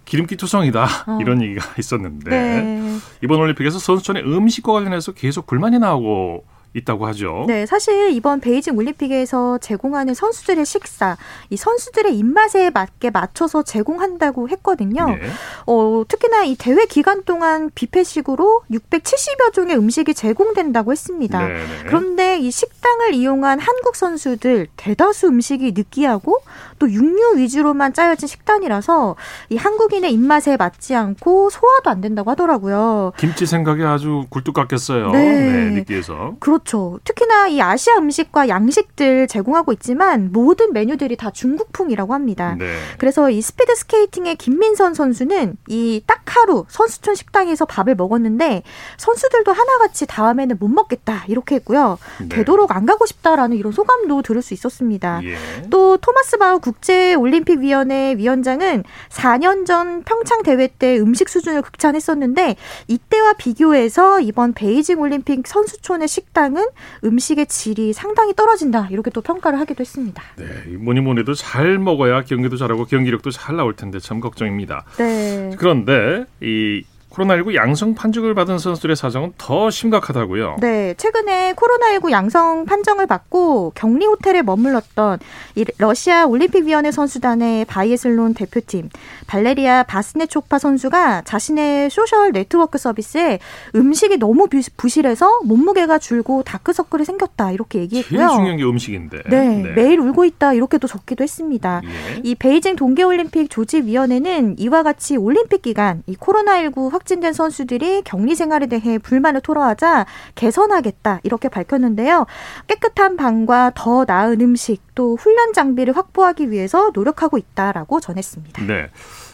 [0.07, 1.19] 기름기 투성이다 어.
[1.21, 2.99] 이런 얘기가 있었는데 네.
[3.23, 7.45] 이번 올림픽에서 선수촌의 음식과 관련해서 계속 불만이 나오고 있다고 하죠.
[7.49, 11.17] 네, 사실 이번 베이징 올림픽에서 제공하는 선수들의 식사,
[11.51, 15.07] 이 선수들의 입맛에 맞게 맞춰서 제공한다고 했거든요.
[15.07, 15.19] 네.
[15.67, 21.41] 어, 특히나 이 대회 기간 동안 뷔페식으로 670여 종의 음식이 제공된다고 했습니다.
[21.41, 21.65] 네, 네.
[21.87, 26.41] 그런데 이 식당을 이용한 한국 선수들 대다수 음식이 느끼하고
[26.79, 29.17] 또 육류 위주로만 짜여진 식단이라서
[29.51, 33.13] 이 한국인의 입맛에 맞지 않고 소화도 안 된다고 하더라고요.
[33.17, 35.11] 김치 생각에 아주 굴뚝 같겠어요.
[35.11, 35.21] 네.
[35.21, 36.37] 네, 느끼해서.
[36.39, 36.99] 그렇 죠.
[37.05, 42.57] 특히나 이 아시아 음식과 양식들 제공하고 있지만 모든 메뉴들이 다 중국풍이라고 합니다.
[42.59, 42.67] 네.
[42.99, 48.63] 그래서 이 스피드 스케이팅의 김민선 선수는 이 딱 하루 선수촌 식당에서 밥을 먹었는데
[48.97, 51.99] 선수들도 하나같이 다음에는 못 먹겠다 이렇게 했고요.
[52.21, 52.29] 네.
[52.29, 55.21] 되도록 안 가고 싶다라는 이런 소감도 들을 수 있었습니다.
[55.25, 55.37] 예.
[55.71, 62.57] 또 토마스 바흐 국제 올림픽 위원회 위원장은 4년 전 평창 대회 때 음식 수준을 극찬했었는데
[62.89, 66.67] 이때와 비교해서 이번 베이징 올림픽 선수촌의 식당 은
[67.05, 70.23] 음식의 질이 상당히 떨어진다 이렇게 또 평가를 하기도 했습니다.
[70.37, 74.85] 네, 뭐니 뭐니 해도 잘 먹어야 경기도 잘하고 경기력도 잘 나올 텐데 참 걱정입니다.
[74.97, 75.55] 네.
[75.59, 80.57] 그런데 이 코로나19 양성 판정을 받은 선수들의 사정은 더 심각하다고요.
[80.61, 85.19] 네, 최근에 코로나19 양성 판정을 받고 격리 호텔에 머물렀던
[85.57, 88.91] 이 러시아 올림픽위원회 선수단의 바이애슬론 대표팀
[89.27, 93.41] 발레리아 바스네초바 선수가 자신의 소셜 네트워크 서비스에
[93.75, 98.29] 음식이 너무 부- 부실해서 몸무게가 줄고 다크서클이 생겼다 이렇게 제일 얘기했고요.
[98.37, 99.23] 중요한 게 음식인데.
[99.29, 101.81] 네, 매일 울고 있다 이렇게도 적기도 했습니다.
[101.85, 102.21] 예.
[102.23, 108.67] 이 베이징 동계올림픽 조직위원회는 이와 같이 올림픽 기간 이 코로나19 확 진된 선수들이 격리 생활에
[108.67, 112.27] 대해 불만을 토로하자 개선하겠다 이렇게 밝혔는데요.
[112.67, 118.65] 깨끗한 방과 더 나은 음식 또 훈련 장비를 확보하기 위해서 노력하고 있다라고 전했습니다.
[118.67, 118.89] 네.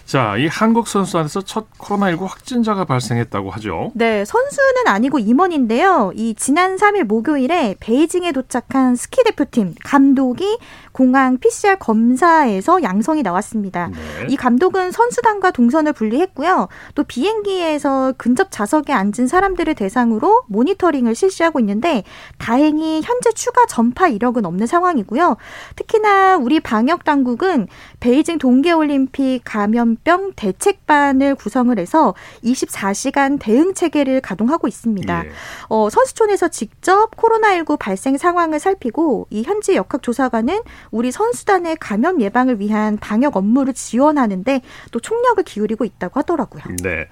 [0.06, 3.90] 자, 이 한국 선수단에서 첫 코로나19 확진자가 발생했다고 하죠.
[3.96, 6.12] 네, 선수는 아니고 임원인데요.
[6.14, 10.58] 이 지난 3일 목요일에 베이징에 도착한 스키 대표팀 감독이
[10.92, 13.88] 공항 PCR 검사에서 양성이 나왔습니다.
[13.88, 14.26] 네.
[14.30, 16.68] 이 감독은 선수단과 동선을 분리했고요.
[16.94, 22.04] 또 비행기에서 근접 좌석에 앉은 사람들을 대상으로 모니터링을 실시하고 있는데
[22.38, 25.36] 다행히 현재 추가 전파 이력은 없는 상황이고요.
[25.74, 27.66] 특히나 우리 방역 당국은
[28.06, 32.14] 베이징 동계올림픽 감염병 대책반을 구성을 해서
[32.44, 35.26] 24시간 대응 체계를 가동하고 있습니다.
[35.26, 35.30] 예.
[35.68, 40.60] 어, 선수촌에서 직접 코로나19 발생 상황을 살피고 이 현지 역학조사관은
[40.92, 44.60] 우리 선수단의 감염 예방을 위한 방역 업무를 지원하는데
[44.92, 46.62] 또 총력을 기울이고 있다고 하더라고요.
[46.84, 47.08] 네.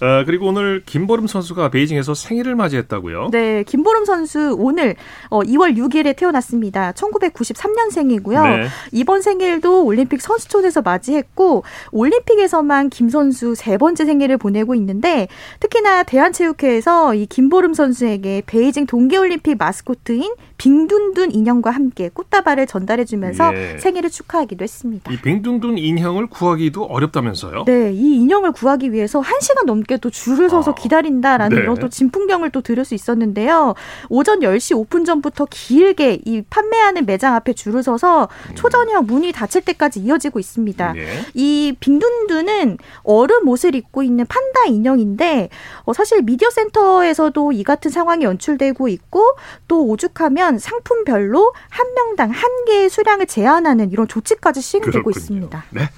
[0.00, 3.28] 어, 그리고 오늘 김보름 선수가 베이징에서 생일을 맞이했다고요.
[3.32, 4.96] 네, 김보름 선수 오늘
[5.28, 6.92] 어, 2월 6일에 태어났습니다.
[6.92, 8.42] 1993년생이고요.
[8.42, 8.66] 네.
[8.92, 15.28] 이번 생일도 올림픽 선수촌에서 맞이했고 올림픽에서만 김 선수 세 번째 생일을 보내고 있는데
[15.60, 23.78] 특히나 대한체육회에서 이 김보름 선수에게 베이징 동계올림픽 마스코트인 빙둔둔 인형과 함께 꽃다발을 전달해주면서 예.
[23.78, 25.10] 생일을 축하하기도 했습니다.
[25.10, 27.64] 이 빙둔둔 인형을 구하기도 어렵다면서요?
[27.64, 31.62] 네, 이 인형을 구하기 위해서 한 시간 넘게 또 줄을 서서 기다린다라는 네.
[31.62, 33.74] 이런 또 진풍경을 또 들을 수 있었는데요.
[34.08, 40.00] 오전 10시 오픈 전부터 길게 이 판매하는 매장 앞에 줄을 서서 초저녁 문이 닫힐 때까지
[40.00, 40.92] 이어지고 있습니다.
[40.92, 41.06] 네.
[41.34, 45.48] 이 빙둔둔은 얼음 옷을 입고 있는 판다 인형인데
[45.84, 49.36] 어, 사실 미디어 센터에서도 이 같은 상황이 연출되고 있고
[49.68, 55.10] 또 오죽하면 상품별로 한 명당 한 개의 수량을 제한하는 이런 조치까지 시행되고 그렇군요.
[55.16, 55.64] 있습니다.
[55.70, 55.88] 네.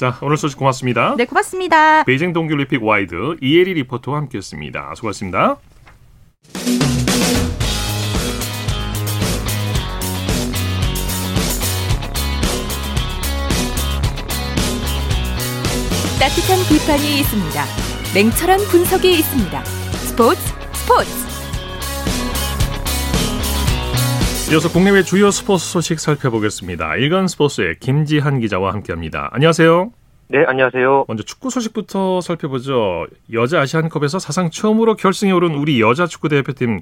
[0.00, 1.14] 자, 오늘 소식 고맙습니다.
[1.18, 2.04] 네, 고맙습니다.
[2.04, 4.94] 베이징 동계올림픽 와이드 이혜리 리포터와 함께했습니다.
[4.94, 5.58] 수고하셨습니다.
[16.18, 17.64] 따뜻한 비판이 있습니다.
[18.14, 19.64] 냉철한 분석이 있습니다.
[19.64, 20.40] 스포츠
[20.72, 21.29] 스포츠.
[24.50, 26.96] 이어서 국내외 주요 스포츠 소식 살펴보겠습니다.
[26.96, 29.28] 일간 스포츠의 김지한 기자와 함께합니다.
[29.32, 29.92] 안녕하세요.
[30.26, 31.04] 네, 안녕하세요.
[31.06, 33.06] 먼저 축구 소식부터 살펴보죠.
[33.32, 36.80] 여자 아시안컵에서 사상 처음으로 결승에 오른 우리 여자 축구 대표팀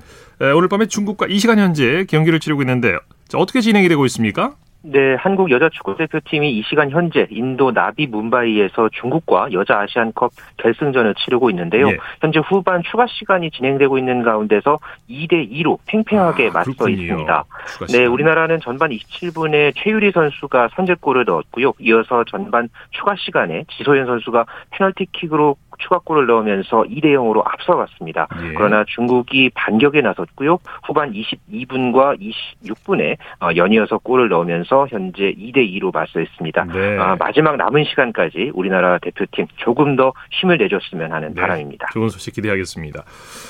[0.56, 2.96] 오늘 밤에 중국과 이 시간 현재 경기를 치르고 있는데
[3.34, 4.54] 어떻게 진행이 되고 있습니까?
[4.82, 11.14] 네, 한국 여자 축구 대표팀이 이 시간 현재 인도 나비 문바이에서 중국과 여자 아시안컵 결승전을
[11.16, 11.88] 치르고 있는데요.
[11.88, 11.98] 예.
[12.20, 14.78] 현재 후반 추가 시간이 진행되고 있는 가운데서
[15.10, 17.02] 2대 2로 팽팽하게 아, 맞서 그렇군요.
[17.02, 17.44] 있습니다.
[17.92, 21.72] 네, 우리나라는 전반 27분에 최유리 선수가 선제골을 넣었고요.
[21.80, 28.28] 이어서 전반 추가 시간에 지소연 선수가 페널티킥으로 추가골을 넣으면서 2대 0으로 앞서갔습니다.
[28.42, 28.54] 예.
[28.54, 30.58] 그러나 중국이 반격에 나섰고요.
[30.84, 36.64] 후반 22분과 26분에 어, 연이어서 골을 넣으면서 현재 2대 2로 맞서 있습니다.
[36.64, 36.98] 네.
[36.98, 41.40] 아, 마지막 남은 시간까지 우리나라 대표팀 조금 더 힘을 내줬으면 하는 네.
[41.40, 41.88] 바람입니다.
[41.92, 43.04] 좋은 소식 기대하겠습니다.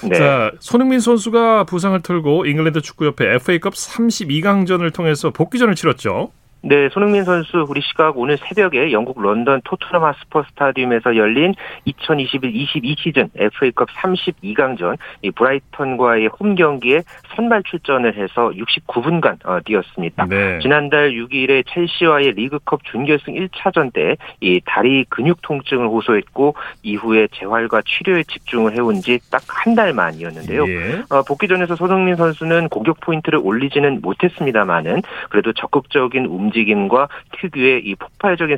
[0.08, 0.14] 네.
[0.16, 6.30] 자, 손흥민 선수가 부상을 털고 잉글랜드 축구협회 FA컵 32강전을 통해서 복귀전을 치렀죠.
[6.60, 11.54] 네, 손흥민 선수 우리 시각 오늘 새벽에 영국 런던 토트넘 홋스퍼 스타디움에서 열린
[11.86, 17.02] 2021-22 시즌 FA컵 32강전 이 브라이턴과의 홈 경기에
[17.36, 20.26] 선발 출전을 해서 69분간 어, 뛰었습니다.
[20.26, 20.58] 네.
[20.60, 28.24] 지난달 6일에 첼시와의 리그컵 준결승 1차전 때 이 다리 근육 통증을 호소했고 이후에 재활과 치료에
[28.24, 30.66] 집중을 해온 지 딱 한 달 만이었는데요.
[30.68, 31.02] 예.
[31.10, 37.08] 어, 복귀전에서 손흥민 선수는 공격 포인트를 올리지는 못했습니다만은 그래도 적극적인 움직임 움직임과
[37.40, 38.56] 특유의 이 폭발적인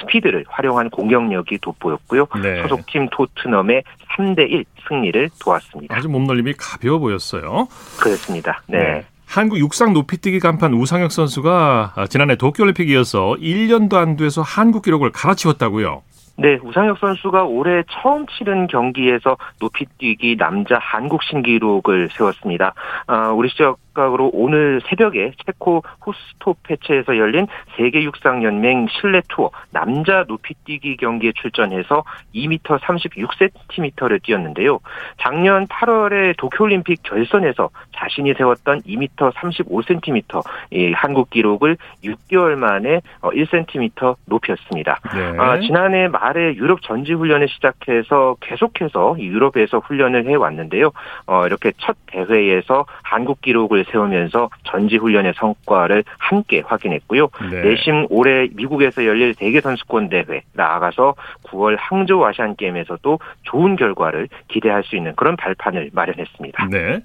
[0.00, 2.26] 스피드를 활용한 공격력이 돋보였고요.
[2.42, 2.62] 네.
[2.62, 3.82] 소속팀 토트넘의
[4.16, 5.96] 3대1 승리를 도왔습니다.
[5.96, 7.68] 아주 몸놀림이 가벼워 보였어요.
[8.00, 8.62] 그렇습니다.
[8.66, 8.78] 네.
[8.78, 9.04] 네.
[9.26, 16.02] 한국 육상 높이뛰기 간판 우상혁 선수가 지난해 도쿄올림픽 이어서 1년도 안 돼서 한국 기록을 갈아치웠다고요.
[16.36, 22.74] 네, 우상혁 선수가 올해 처음 치른 경기에서 높이뛰기 남자 한국 신기록을 세웠습니다.
[23.06, 30.24] 아, 우리 시적 각으로 오늘 새벽에 체코 후스토페체에서 열린 세계 육상 연맹 실내 투어 남자
[30.26, 34.80] 높이뛰기 경기에 출전해서 2m 36cm를 뛰었는데요.
[35.18, 44.16] 작년 8월에 도쿄올림픽 결선에서 자신이 세웠던 2m 35cm 이 한국 기록을 6개월 만에 1cm 어,
[44.26, 44.98] 높였습니다.
[45.14, 45.36] 네.
[45.38, 50.90] 아, 지난해 말에 유럽 전지 훈련을 시작해서 계속해서 유럽에서 훈련을 해왔는데요.
[51.26, 57.28] 어, 이렇게 첫 대회에서 한국 기록을 기록을 세우면서 전지훈련의 성과를 함께 확인했고요.
[57.50, 57.62] 네.
[57.62, 61.14] 내심 올해 미국에서 열릴 세계 선수권 대회 나아가서
[61.44, 66.68] 9월 항저우 아시안 게임에서도 좋은 결과를 기대할 수 있는 그런 발판을 마련했습니다.
[66.70, 67.00] 네.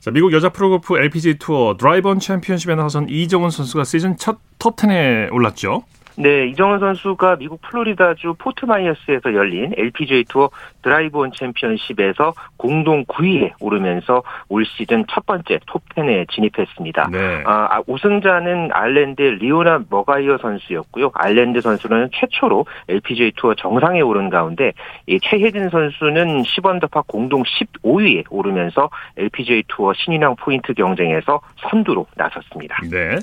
[0.00, 5.82] 자, 미국 여자 프로골프 LPG 투어 드라이브온 챔피언십에 나선 이정은 선수가 시즌 첫 톱10에 올랐죠.
[6.18, 10.48] 네, 이정은 선수가 미국 플로리다주 포트마이어스에서 열린 LPGA 투어
[10.82, 17.10] 드라이브온 챔피언십에서 공동 9위에 오르면서 올 시즌 첫 번째 톱10에 진입했습니다.
[17.12, 17.42] 네.
[17.44, 21.10] 아, 아, 우승자는 아일랜드 리오나 매과이어 선수였고요.
[21.14, 24.72] 아일랜드 선수는 최초로 LPGA 투어 정상에 오른 가운데
[25.06, 28.88] 이 최혜진 선수는 10언더파 공동 15위에 오르면서
[29.18, 32.78] LPGA 투어 신인왕 포인트 경쟁에서 선두로 나섰습니다.
[32.90, 33.16] 네.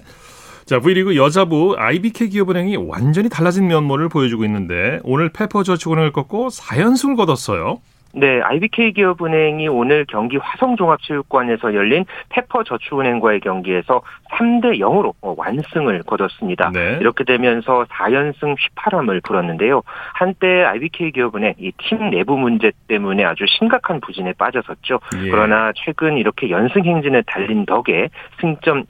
[0.66, 7.80] 자, V리그 여자부 IBK 기업은행이 완전히 달라진 면모를 보여주고 있는데 오늘 페퍼저축은행을 꺾고 4연승을 거뒀어요.
[8.16, 14.04] 네, IBK 기업은행이 오늘 경기 화성종합체육관에서 열린 페퍼저축은행과의 경기에서
[14.34, 16.70] 3대 0으로 완승을 거뒀습니다.
[16.72, 16.98] 네.
[17.02, 19.82] 이렇게 되면서 4연승 18함을 불었는데요.
[20.14, 25.00] 한때 IBK 기업은행 이 팀 내부 문제 때문에 아주 심각한 부진에 빠졌었죠.
[25.26, 25.30] 예.
[25.32, 28.10] 그러나 최근 이렇게 연승 행진을 달린 덕에
[28.40, 28.86] 승점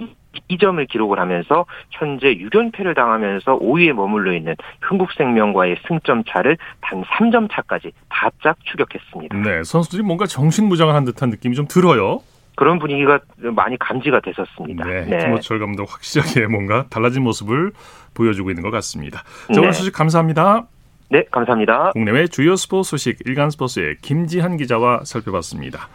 [0.49, 7.91] 2점을 기록을 하면서 현재 6연패를 당하면서 5위에 머물러 있는 흥국생명과의 승점 차를 단 3점 차까지
[8.09, 9.37] 바짝 추격했습니다.
[9.37, 12.21] 네, 선수들이 뭔가 정신무장을 한 듯한 느낌이 좀 들어요.
[12.55, 14.85] 그런 분위기가 많이 감지가 됐었습니다.
[14.85, 15.17] 네, 네.
[15.17, 17.71] 김호철 감독 확실하게 뭔가 달라진 모습을
[18.13, 19.23] 보여주고 있는 것 같습니다.
[19.53, 19.71] 자, 오늘 네.
[19.71, 20.67] 소식 감사합니다.
[21.09, 21.91] 네, 감사합니다.
[21.91, 25.89] 국내외 주요 스포츠 소식 일간 스포츠의 김지한 기자와 살펴봤습니다.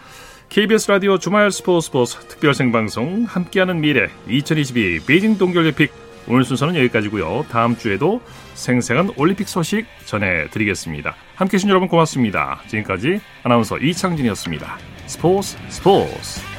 [0.48, 5.92] KBS 라디오 주말 스포츠 스포츠 특별 생방송 함께하는 미래 2022 베이징 동계올림픽
[6.26, 7.46] 오늘 순서는 여기까지고요.
[7.50, 8.20] 다음 주에도
[8.54, 11.14] 생생한 올림픽 소식 전해드리겠습니다.
[11.34, 12.60] 함께해 주신 여러분 고맙습니다.
[12.66, 14.78] 지금까지 아나운서 이창진이었습니다.
[15.06, 16.57] 스포츠 스포츠